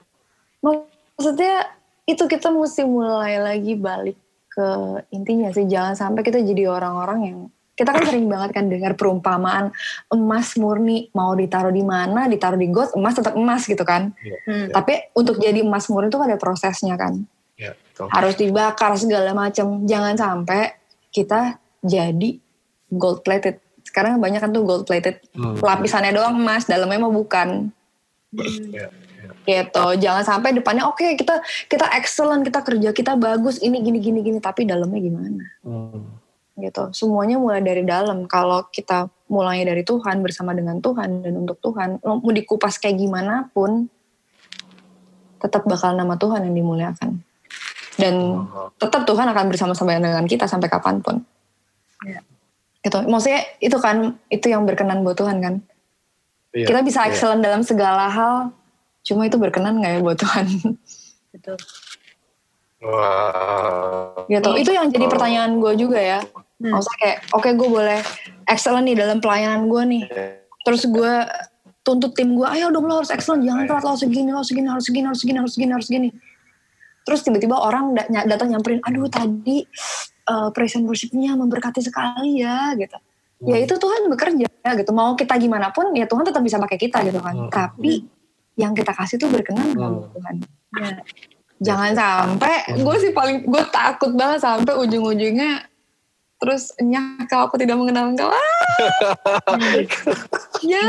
[0.65, 1.69] Maksudnya
[2.09, 4.17] itu kita mesti mulai lagi balik
[4.49, 4.67] ke
[5.13, 7.39] intinya sih, jangan sampai kita jadi orang-orang yang
[7.77, 9.69] kita kan sering banget kan dengar perumpamaan
[10.09, 14.09] emas murni mau ditaruh di mana ditaruh di got emas tetap emas gitu kan.
[14.25, 14.57] Yeah, hmm.
[14.57, 14.73] yeah.
[14.73, 17.21] tapi untuk jadi emas murni itu ada prosesnya kan.
[17.53, 17.77] Yeah,
[18.09, 19.85] harus dibakar segala macam.
[19.85, 20.73] Jangan sampai
[21.13, 22.41] kita jadi
[22.89, 23.61] gold plated.
[23.85, 25.21] Sekarang banyak kan tuh gold plated.
[25.37, 25.61] Hmm.
[25.61, 27.69] lapisannya doang emas dalamnya mau bukan.
[28.33, 28.73] Hmm.
[28.73, 28.89] yeah
[29.47, 29.85] gitu.
[30.03, 31.39] Jangan sampai depannya oke okay, kita
[31.71, 35.43] kita excellent kita kerja kita bagus ini gini gini gini tapi dalamnya gimana?
[35.63, 36.26] Hmm
[36.57, 36.89] gitu.
[36.91, 38.25] Semuanya mulai dari dalam.
[38.25, 43.47] Kalau kita mulainya dari Tuhan bersama dengan Tuhan dan untuk Tuhan, mau dikupas kayak gimana
[43.53, 43.85] pun,
[45.37, 47.21] tetap bakal nama Tuhan yang dimuliakan.
[47.97, 48.45] Dan
[48.77, 51.21] tetap Tuhan akan bersama-sama dengan kita sampai kapan pun.
[52.05, 52.21] Ya.
[52.81, 52.97] Gitu.
[53.09, 55.55] Maksudnya itu kan itu yang berkenan buat Tuhan kan.
[56.53, 57.13] Iya, kita bisa iya.
[57.13, 58.35] excellent dalam segala hal,
[59.05, 60.45] cuma itu berkenan nggak ya buat Tuhan?
[61.33, 61.57] Betul.
[62.81, 64.29] Wow.
[64.29, 64.49] Gitu.
[64.61, 66.19] Itu yang jadi pertanyaan gue juga ya.
[66.57, 66.73] Hmm.
[66.73, 67.99] Maksudnya kayak, oke okay, gue boleh
[68.49, 70.03] excellent nih dalam pelayanan gue nih.
[70.65, 71.13] Terus gue
[71.85, 74.83] tuntut tim gue, ayo dong lo harus excellent, jangan telat lo segini, lo segini, harus
[74.83, 76.09] segini, harus segini, harus segini, harus segini.
[77.07, 77.95] Terus tiba-tiba orang
[78.27, 79.63] datang nyamperin, aduh tadi
[80.27, 82.99] uh, praise and worshipnya memberkati sekali ya gitu.
[83.39, 83.47] Ya hmm.
[83.47, 84.91] Ya itu Tuhan bekerja gitu.
[84.91, 87.47] Mau kita gimana pun ya Tuhan tetap bisa pakai kita gitu kan.
[87.47, 87.51] Hmm.
[87.53, 88.03] Tapi
[88.59, 90.11] yang kita kasih tuh berkenan hmm.
[90.11, 90.35] Tuhan.
[90.83, 90.99] Ya.
[91.57, 95.65] Jangan sampai, gue sih paling, gue takut banget sampai ujung-ujungnya
[96.37, 98.37] terus nyah kalau aku tidak mengenal engkau ah!
[100.61, 100.81] Ya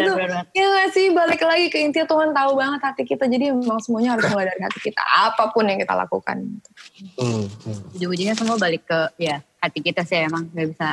[0.00, 0.12] itu
[0.56, 3.24] ya gak sih balik lagi ke intinya Tuhan tahu banget hati kita.
[3.24, 5.00] Jadi memang semuanya harus mulai dari hati kita.
[5.00, 6.60] Apa pun yang kita lakukan.
[7.16, 7.96] Hmm, hmm.
[7.96, 10.48] ujung-ujungnya semua balik ke ya hati kita sih emang.
[10.52, 10.88] Gak bisa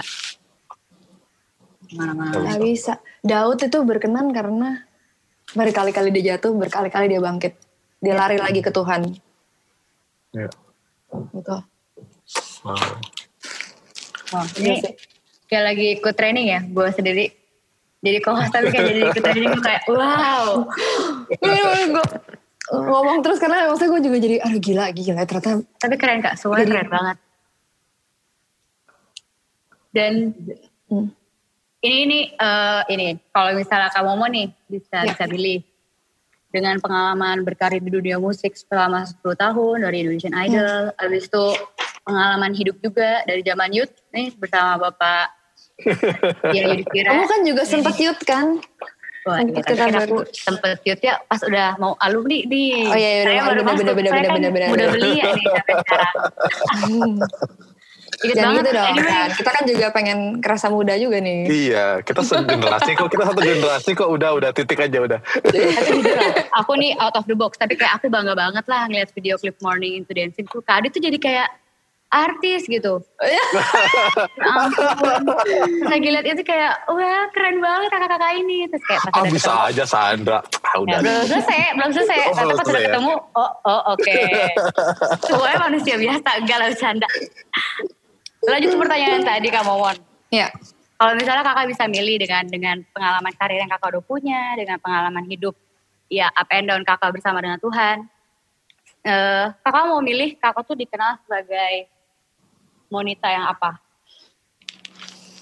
[1.95, 2.35] Mana-mana.
[2.35, 2.93] Gak bisa.
[3.25, 4.85] Daud itu berkenan karena
[5.57, 7.53] berkali-kali dia jatuh, berkali-kali dia bangkit.
[7.99, 9.11] Dia lari lagi ke Tuhan.
[10.31, 10.49] Iya.
[11.33, 11.55] Gitu.
[12.63, 12.75] Wow.
[14.29, 14.77] Wah, ini
[15.45, 17.25] kayak lagi ikut training ya, gue sendiri.
[17.99, 20.63] Jadi kalau tapi kayak jadi ikut training gue kayak wow.
[21.33, 22.05] gue
[22.69, 26.61] ngomong terus karena maksudnya gue juga jadi aduh gila gila ternyata Tapi keren kak, semua
[26.61, 27.17] Jadi- keren banget.
[29.89, 30.13] Dan
[30.85, 31.09] Hmm.
[31.81, 35.13] ini ini eh, ini kalau misalnya kamu mau nih bisa Ya.
[35.13, 35.61] bisa pilih
[36.49, 40.43] dengan pengalaman berkarir di dunia musik selama 10 tahun dari Indonesian Hmm.
[40.43, 41.45] Idol, habis itu
[42.01, 45.29] pengalaman hidup juga dari zaman youth nih bersama Bapak
[46.51, 47.09] Dia Yudhistira.
[47.09, 48.59] kamu kan juga sempat youth kan?
[49.21, 52.39] Wah, Sempet iya, tapi kita kan aku baru- sempet youth ya pas udah mau alumni
[52.41, 52.71] nih.
[52.83, 54.87] Oh, iya, iya, udah bener, bener, saya bener, kan bener, bener, Udah
[58.21, 58.59] ya Jangan banget.
[58.59, 62.91] gitu dong anyway, kan kita kan juga pengen kerasa muda juga nih Iya, kita segenerasi
[62.93, 63.07] kok.
[63.07, 65.19] Kita satu generasi kok udah udah titik aja udah.
[65.23, 65.55] tapi
[65.93, 67.55] jujur lah, aku nih out of the box.
[67.55, 70.59] Tapi kayak aku bangga banget lah ngeliat video klip Morning into Dancing tuh.
[70.59, 71.49] Kak Adi tuh jadi kayak
[72.09, 73.05] artis gitu.
[73.21, 73.43] Iya.
[74.33, 74.53] Ya
[75.87, 78.65] lagi liat itu kayak, wah keren banget kakak-kakak ini.
[78.65, 80.39] Terus kayak pas Ah bisa ketemu, aja Sandra.
[80.39, 80.99] Ah, Ya, udah.
[81.01, 82.17] belum selesai, belum selesai.
[82.19, 82.87] Oh, Tapi pas udah ya?
[82.89, 84.17] ketemu, oh, oh oke.
[85.23, 87.07] Semuanya manusia biasa, enggak lah bercanda.
[88.43, 89.97] Lanjut ke pertanyaan tadi Kak Momon.
[90.31, 90.47] ya
[90.99, 95.23] Kalau misalnya kakak bisa milih dengan dengan pengalaman karir yang kakak udah punya, dengan pengalaman
[95.31, 95.55] hidup,
[96.11, 98.03] ya up and down kakak bersama dengan Tuhan.
[98.99, 101.87] eh kakak mau milih kakak tuh dikenal sebagai
[102.91, 103.79] monita yang apa?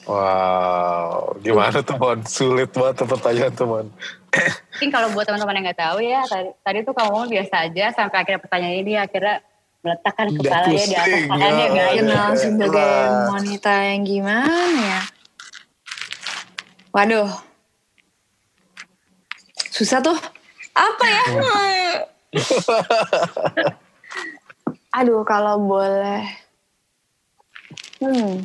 [0.08, 2.22] Wow, gimana tuh Mon?
[2.24, 3.88] Sulit banget pertanyaan tuh Mon.
[4.78, 8.18] Mungkin kalau buat teman-teman yang nggak tahu ya, tadi, tadi tuh kamu biasa aja sampai
[8.22, 9.42] akhirnya pertanyaan ini akhirnya
[9.86, 11.76] meletakkan Udah kepalanya di atas tangannya ya.
[11.76, 11.96] guys.
[12.02, 12.92] kenal sebagai
[13.30, 15.02] wanita yang gimana ya?
[16.92, 17.30] Waduh.
[19.70, 20.18] Susah tuh.
[20.74, 21.24] Apa ya?
[24.98, 26.26] Aduh kalau boleh.
[28.02, 28.42] Hmm.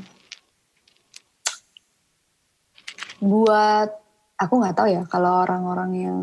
[3.23, 3.89] Buat
[4.37, 6.21] aku nggak tahu ya kalau orang-orang yang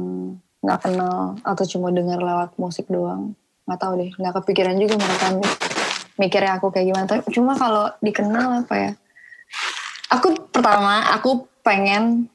[0.60, 3.32] nggak kenal atau cuma dengar lewat musik doang
[3.70, 5.28] nggak tahu deh nggak kepikiran juga mereka
[6.20, 7.06] mikirnya aku kayak gimana.
[7.08, 8.92] Tapi cuma kalau dikenal apa ya?
[10.10, 12.28] Aku pertama aku pengen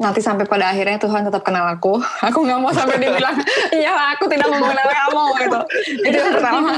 [0.00, 2.00] nanti sampai pada akhirnya Tuhan tetap kenal aku.
[2.32, 3.38] Aku nggak mau sampai dibilang
[3.78, 5.58] iya aku tidak mau mengenal kamu gitu.
[6.10, 6.70] Itu yang pertama.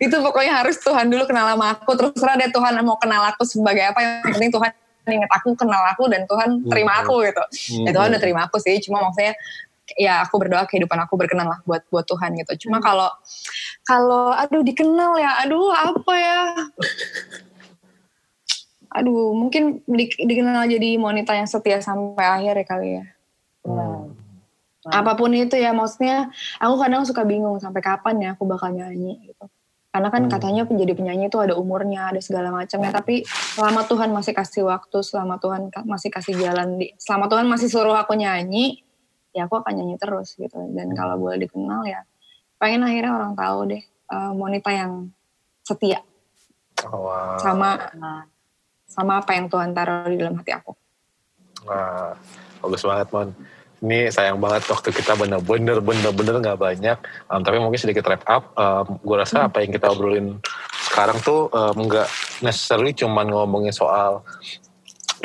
[0.00, 1.90] Itu pokoknya harus Tuhan dulu kenal sama aku.
[1.98, 4.70] Terus deh Tuhan mau kenal aku sebagai apa yang penting Tuhan
[5.06, 7.44] ingat aku kenal aku dan Tuhan terima aku gitu.
[7.84, 9.36] Ya Tuhan udah terima aku sih cuma maksudnya
[9.94, 12.66] ya aku berdoa kehidupan aku berkenan lah buat buat Tuhan gitu.
[12.66, 13.06] Cuma kalau
[13.86, 16.40] kalau aduh dikenal ya aduh apa ya?
[18.96, 23.04] Aduh mungkin di- dikenal jadi wanita yang setia sampai akhir ya kali ya.
[23.66, 24.14] Hmm.
[24.86, 26.30] apa pun itu ya maksudnya
[26.62, 29.50] aku kadang suka bingung sampai kapan ya aku bakal nyanyi gitu.
[29.90, 30.30] Karena kan Hmm.
[30.30, 32.94] katanya menjadi penyanyi itu ada umurnya ada segala macamnya.
[32.94, 37.66] Tapi selama Tuhan masih kasih waktu selama Tuhan masih kasih jalan di selama Tuhan masih
[37.66, 38.85] suruh aku nyanyi
[39.36, 42.00] ya aku akan nyanyi terus gitu dan kalau boleh dikenal ya
[42.56, 44.92] pengen akhirnya orang tahu deh eh, wanita yang
[45.60, 46.00] setia
[46.84, 47.40] Oh, wow.
[47.40, 47.88] sama
[48.84, 50.76] sama apa yang Tuhan taruh di dalam hati aku
[51.66, 52.14] Wah,
[52.62, 53.28] bagus banget Mon.
[53.76, 56.98] Ini sayang banget waktu kita bener-bener bener-bener nggak banyak.
[57.28, 58.54] Um, tapi mungkin sedikit wrap up.
[58.56, 60.40] Um, gue rasa apa yang kita obrolin
[60.88, 62.08] sekarang tuh um, nggak
[62.40, 64.24] necessarily cuman ngomongin soal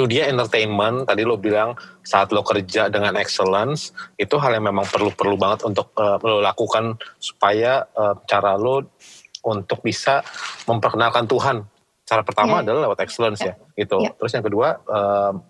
[0.01, 1.05] dunia entertainment.
[1.05, 5.93] Tadi lo bilang saat lo kerja dengan excellence itu hal yang memang perlu-perlu banget untuk
[5.97, 8.97] uh, lo lakukan supaya uh, cara lo
[9.45, 10.25] untuk bisa
[10.65, 11.65] memperkenalkan Tuhan.
[12.05, 12.67] Cara pertama Iya.
[12.67, 14.03] adalah lewat excellence ya, gitu.
[14.03, 14.11] Iya.
[14.19, 14.83] Terus yang kedua,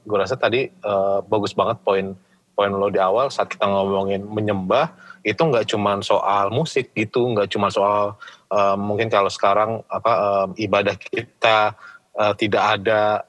[0.05, 2.13] gue rasa tadi uh, bagus banget poin
[2.53, 4.93] poin lo di awal saat kita ngomongin menyembah
[5.25, 8.13] itu nggak cuma soal musik gitu, nggak cuma soal
[8.53, 10.11] uh, mungkin kalau sekarang apa
[10.45, 11.73] um, ibadah kita
[12.13, 13.25] uh, tidak ada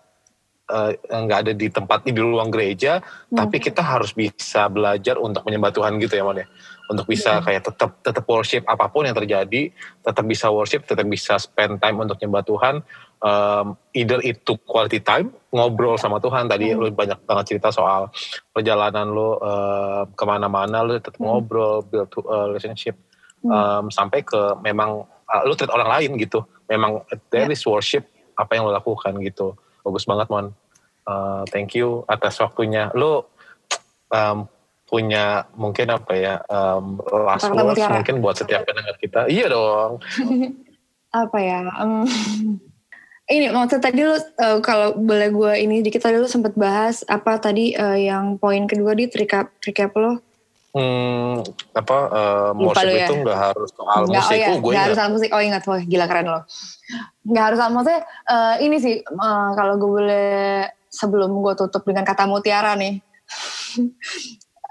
[0.73, 5.69] uh, nggak ada di tempat di ruang gereja, tapi kita harus bisa belajar untuk menyembah
[5.69, 6.49] Tuhan gitu ya, Mon ya.
[6.89, 11.37] Untuk bisa kayak tetap tetap worship apa pun yang terjadi, tetap bisa worship, tetap bisa
[11.37, 12.75] spend time untuk nyembah Tuhan.
[13.23, 16.51] Um, either itu quality time, ngobrol sama Tuhan.
[16.51, 18.11] Tadi lu banyak banget cerita soal
[18.51, 22.99] perjalanan lu uh, ke mana-mana, lu tetap ngobrol, build to, uh, relationship,
[23.47, 26.43] um, sampai ke memang uh, lu treat orang lain gitu.
[26.67, 28.05] Memang there is worship
[28.35, 29.55] apa yang lu lakukan gitu.
[29.87, 30.51] Bagus banget, Mon.
[31.03, 32.91] Uh, thank you atas waktunya.
[32.95, 33.27] Lu
[34.13, 34.47] um,
[34.87, 37.97] punya mungkin apa ya um, last words mutiara.
[37.97, 39.27] mungkin buat setiap pendengar kita.
[39.27, 39.99] Iya dong.
[41.13, 42.09] apa ya em,
[43.29, 47.37] ini maksud tadi lu uh, kalau boleh gue ini dikit tadi lu sempat bahas apa
[47.37, 50.25] tadi uh, yang poin kedua di recap recap lo
[50.73, 51.45] Hmm,
[51.77, 53.05] apa uh, musik ya?
[53.05, 54.33] itu nggak harus soal nggak, musik.
[54.33, 54.49] Oh, iya.
[54.49, 55.31] oh, gue nggak harus soal musik.
[55.37, 56.43] Oh ingat, wah gila keren loh.
[57.29, 58.01] Nggak harus soal musik.
[58.25, 63.01] Uh, ini sih uh, kalau gue boleh sebelum gue tutup dengan kata mutiara nih.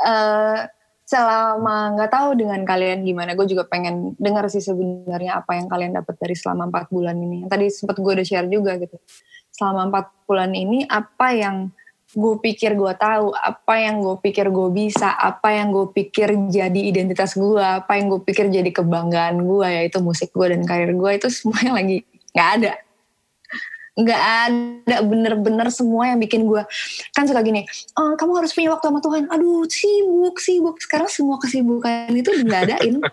[0.06, 0.62] uh,
[1.12, 5.92] selama nggak tahu dengan kalian gimana, gue juga pengen dengar sih sebenarnya apa yang kalian
[5.98, 7.44] dapat dari selama empat bulan ini.
[7.50, 8.96] Tadi sempat gue udah share juga gitu.
[9.52, 11.74] Selama empat bulan ini apa yang
[12.12, 16.76] gue pikir gue tahu apa yang gue pikir gue bisa apa yang gue pikir jadi
[16.76, 21.12] identitas gue apa yang gue pikir jadi kebanggaan gue yaitu musik gue dan karir gue
[21.16, 22.04] itu semuanya lagi
[22.36, 22.74] nggak ada
[23.92, 26.64] nggak ada bener-bener semua yang bikin gue
[27.12, 27.68] kan suka gini
[28.00, 29.24] oh, kamu harus punya waktu sama Tuhan.
[29.28, 30.76] Aduh sibuk sibuk.
[30.80, 33.04] Sekarang semua kesibukan itu diadain.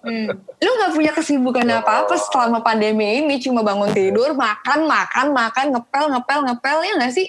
[0.00, 0.32] Hmm.
[0.32, 6.04] lu nggak punya kesibukan apa-apa selama pandemi ini cuma bangun tidur makan makan makan ngepel
[6.16, 7.28] ngepel ngepel ya nggak sih?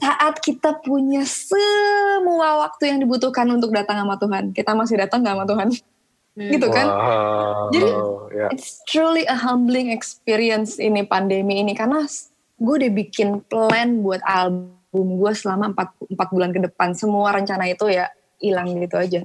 [0.00, 5.34] Saat kita punya semua waktu yang dibutuhkan untuk datang sama Tuhan kita masih datang nggak
[5.36, 5.68] sama Tuhan.
[6.36, 6.86] Gitu kan?
[6.88, 7.68] Wow.
[7.72, 7.88] jadi
[8.32, 8.48] yeah.
[8.52, 11.76] it's truly a humbling experience ini pandemi ini.
[11.76, 12.04] Karena
[12.56, 16.96] gue udah bikin plan buat album gue selama empat empat bulan ke depan.
[16.96, 18.08] Semua rencana itu ya
[18.40, 19.20] hilang gitu aja.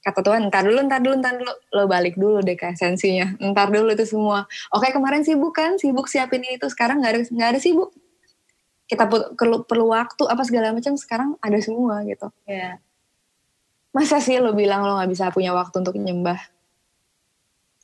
[0.00, 1.52] Kata Tuhan ntar dulu ntar dulu ntar dulu.
[1.76, 3.36] Lo balik dulu deh ke esensinya.
[3.36, 4.46] Ntar dulu itu semua.
[4.72, 5.76] Oke kemarin sibuk kan?
[5.76, 6.70] Sibuk siapin ini itu.
[6.70, 7.90] Sekarang nggak ada nggak ada sibuk.
[8.86, 12.26] Kita perlu perlu waktu apa segala macam sekarang ada semua gitu.
[12.46, 12.74] Ya yeah
[13.90, 16.38] Masa sih lo bilang lo gak bisa punya waktu untuk nyembah?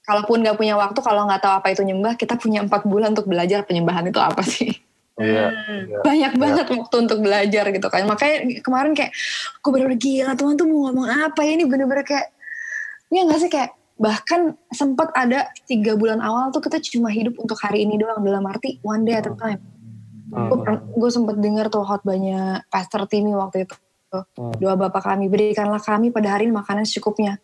[0.07, 3.27] Kalaupun gak punya waktu, kalau gak tahu apa itu nyembah, kita punya empat bulan untuk
[3.27, 4.71] belajar penyembahan itu apa sih?
[5.19, 5.81] Iya, hmm.
[5.91, 5.99] iya.
[6.07, 6.39] Banyak iya.
[6.39, 8.07] banget waktu untuk belajar gitu kan.
[8.07, 9.11] Makanya kemarin kayak,
[9.59, 12.31] gue bener-bener gila Tuhan tuh mau ngomong apa ya ini bener-bener kayak,
[13.11, 17.59] ya gak sih kayak, bahkan sempat ada tiga bulan awal tuh kita cuma hidup untuk
[17.59, 19.59] hari ini doang dalam arti one day at a time.
[20.31, 20.55] Hmm.
[20.95, 23.75] Gue sempet denger tuh hot banyak Pastor Timmy waktu itu
[24.39, 24.55] Hmm.
[24.57, 27.43] Doa Bapak kami, berikanlah kami pada hari ini makanan secukupnya.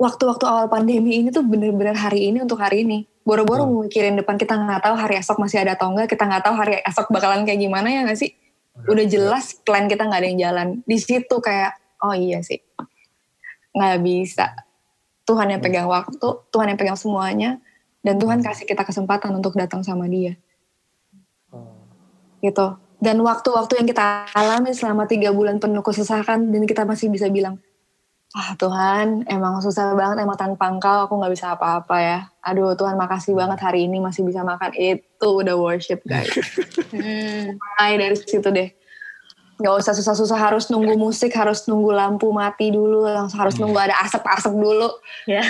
[0.00, 3.04] Waktu-waktu awal pandemi ini tuh bener-bener hari ini untuk hari ini.
[3.20, 3.90] Boro-boro hmm.
[3.90, 6.80] mikirin depan kita nggak tahu hari esok masih ada atau enggak, kita nggak tahu hari
[6.80, 8.32] esok bakalan kayak gimana ya nggak sih?
[8.88, 10.68] Udah jelas plan kita nggak ada yang jalan.
[10.88, 12.64] Di situ kayak, oh iya sih,
[13.76, 14.56] nggak bisa.
[15.28, 17.60] Tuhan yang pegang waktu, Tuhan yang pegang semuanya,
[18.00, 20.32] dan Tuhan kasih kita kesempatan untuk datang sama Dia.
[22.40, 27.32] Gitu dan waktu-waktu yang kita alami selama tiga bulan penuh kesusahan dan kita masih bisa
[27.32, 27.56] bilang
[28.30, 32.18] ah Tuhan emang susah banget emang tanpa engkau aku nggak bisa apa-apa ya.
[32.46, 34.70] Aduh Tuhan makasih banget hari ini masih bisa makan.
[34.78, 36.30] Itu udah worship guys.
[36.94, 38.70] Hmm, mulai dari situ deh
[39.60, 44.56] nggak usah susah-susah harus nunggu musik harus nunggu lampu mati dulu harus nunggu ada asap-asap
[44.56, 44.88] dulu.
[45.28, 45.44] Ya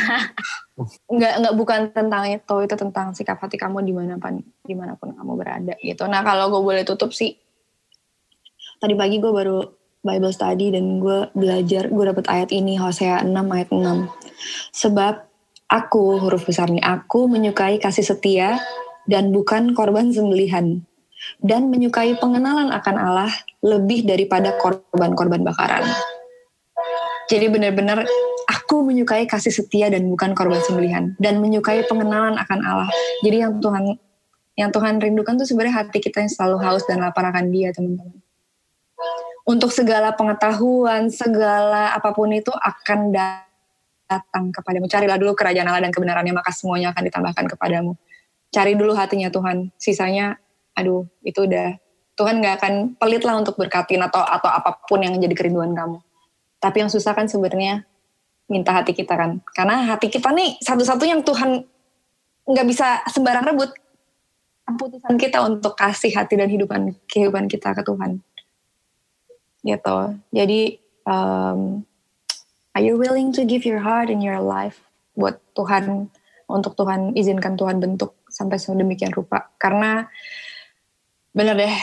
[1.14, 4.98] nggak nggak bukan tentang itu itu tentang sikap hati kamu di mana pun di mana
[4.98, 6.04] pun kamu berada gitu.
[6.10, 7.38] Nah kalau gue boleh tutup sih.
[8.80, 9.60] Tadi pagi gue baru
[10.00, 14.08] Bible study dan gue belajar gue dapet ayat ini Hosea 6 ayat 6
[14.72, 15.14] sebab
[15.68, 18.56] aku huruf besarnya aku menyukai kasih setia
[19.04, 20.80] dan bukan korban sembelihan
[21.38, 25.86] dan menyukai pengenalan akan Allah lebih daripada korban-korban bakaran
[27.30, 28.10] jadi benar-benar
[28.50, 32.90] aku menyukai kasih setia dan bukan korban sembelihan dan menyukai pengenalan akan Allah.
[33.22, 33.94] Jadi yang Tuhan
[34.58, 38.18] yang Tuhan rindukan tuh sebenarnya hati kita yang selalu haus dan lapar akan Dia, teman-teman.
[39.46, 44.90] Untuk segala pengetahuan, segala apa pun itu akan datang kepadamu.
[44.90, 47.96] Carilah dulu kerajaan Allah dan kebenarannya, maka semuanya akan ditambahkan kepadamu.
[48.50, 49.72] Cari dulu hatinya Tuhan.
[49.80, 50.36] Sisanya,
[50.80, 51.76] aduh, itu udah
[52.16, 56.00] Tuhan nggak akan pelit lah untuk berkatin atau atau apa pun yang jadi kerinduan kamu.
[56.60, 57.88] Tapi yang susah kan sebenarnya
[58.50, 59.40] minta hati kita kan.
[59.56, 61.64] Karena hati kita nih satu-satu yang Tuhan
[62.44, 63.72] nggak bisa sembarang rebut.
[64.68, 68.22] Keputusan kita untuk kasih hati dan hidupan kehidupan kita ke Tuhan.
[69.64, 69.98] Gitu.
[70.30, 70.60] Jadi
[71.08, 71.82] um,
[72.76, 74.84] are you willing to give your heart and your life
[75.16, 76.12] buat Tuhan
[76.50, 79.50] untuk Tuhan izinkan Tuhan bentuk sampai sedemikian rupa.
[79.58, 80.06] Karena
[81.30, 81.74] bener deh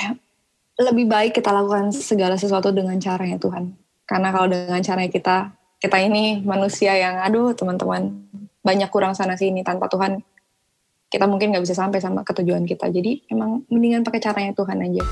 [0.77, 3.73] lebih baik kita lakukan segala sesuatu dengan caranya Tuhan.
[4.05, 5.37] Karena kalau dengan caranya kita
[5.77, 8.13] kita ini manusia yang aduh teman-teman
[8.61, 10.21] banyak kurang sana sini tanpa Tuhan
[11.07, 15.03] kita mungkin nggak bisa sampai sama ketujuan kita jadi emang mendingan pakai caranya Tuhan aja.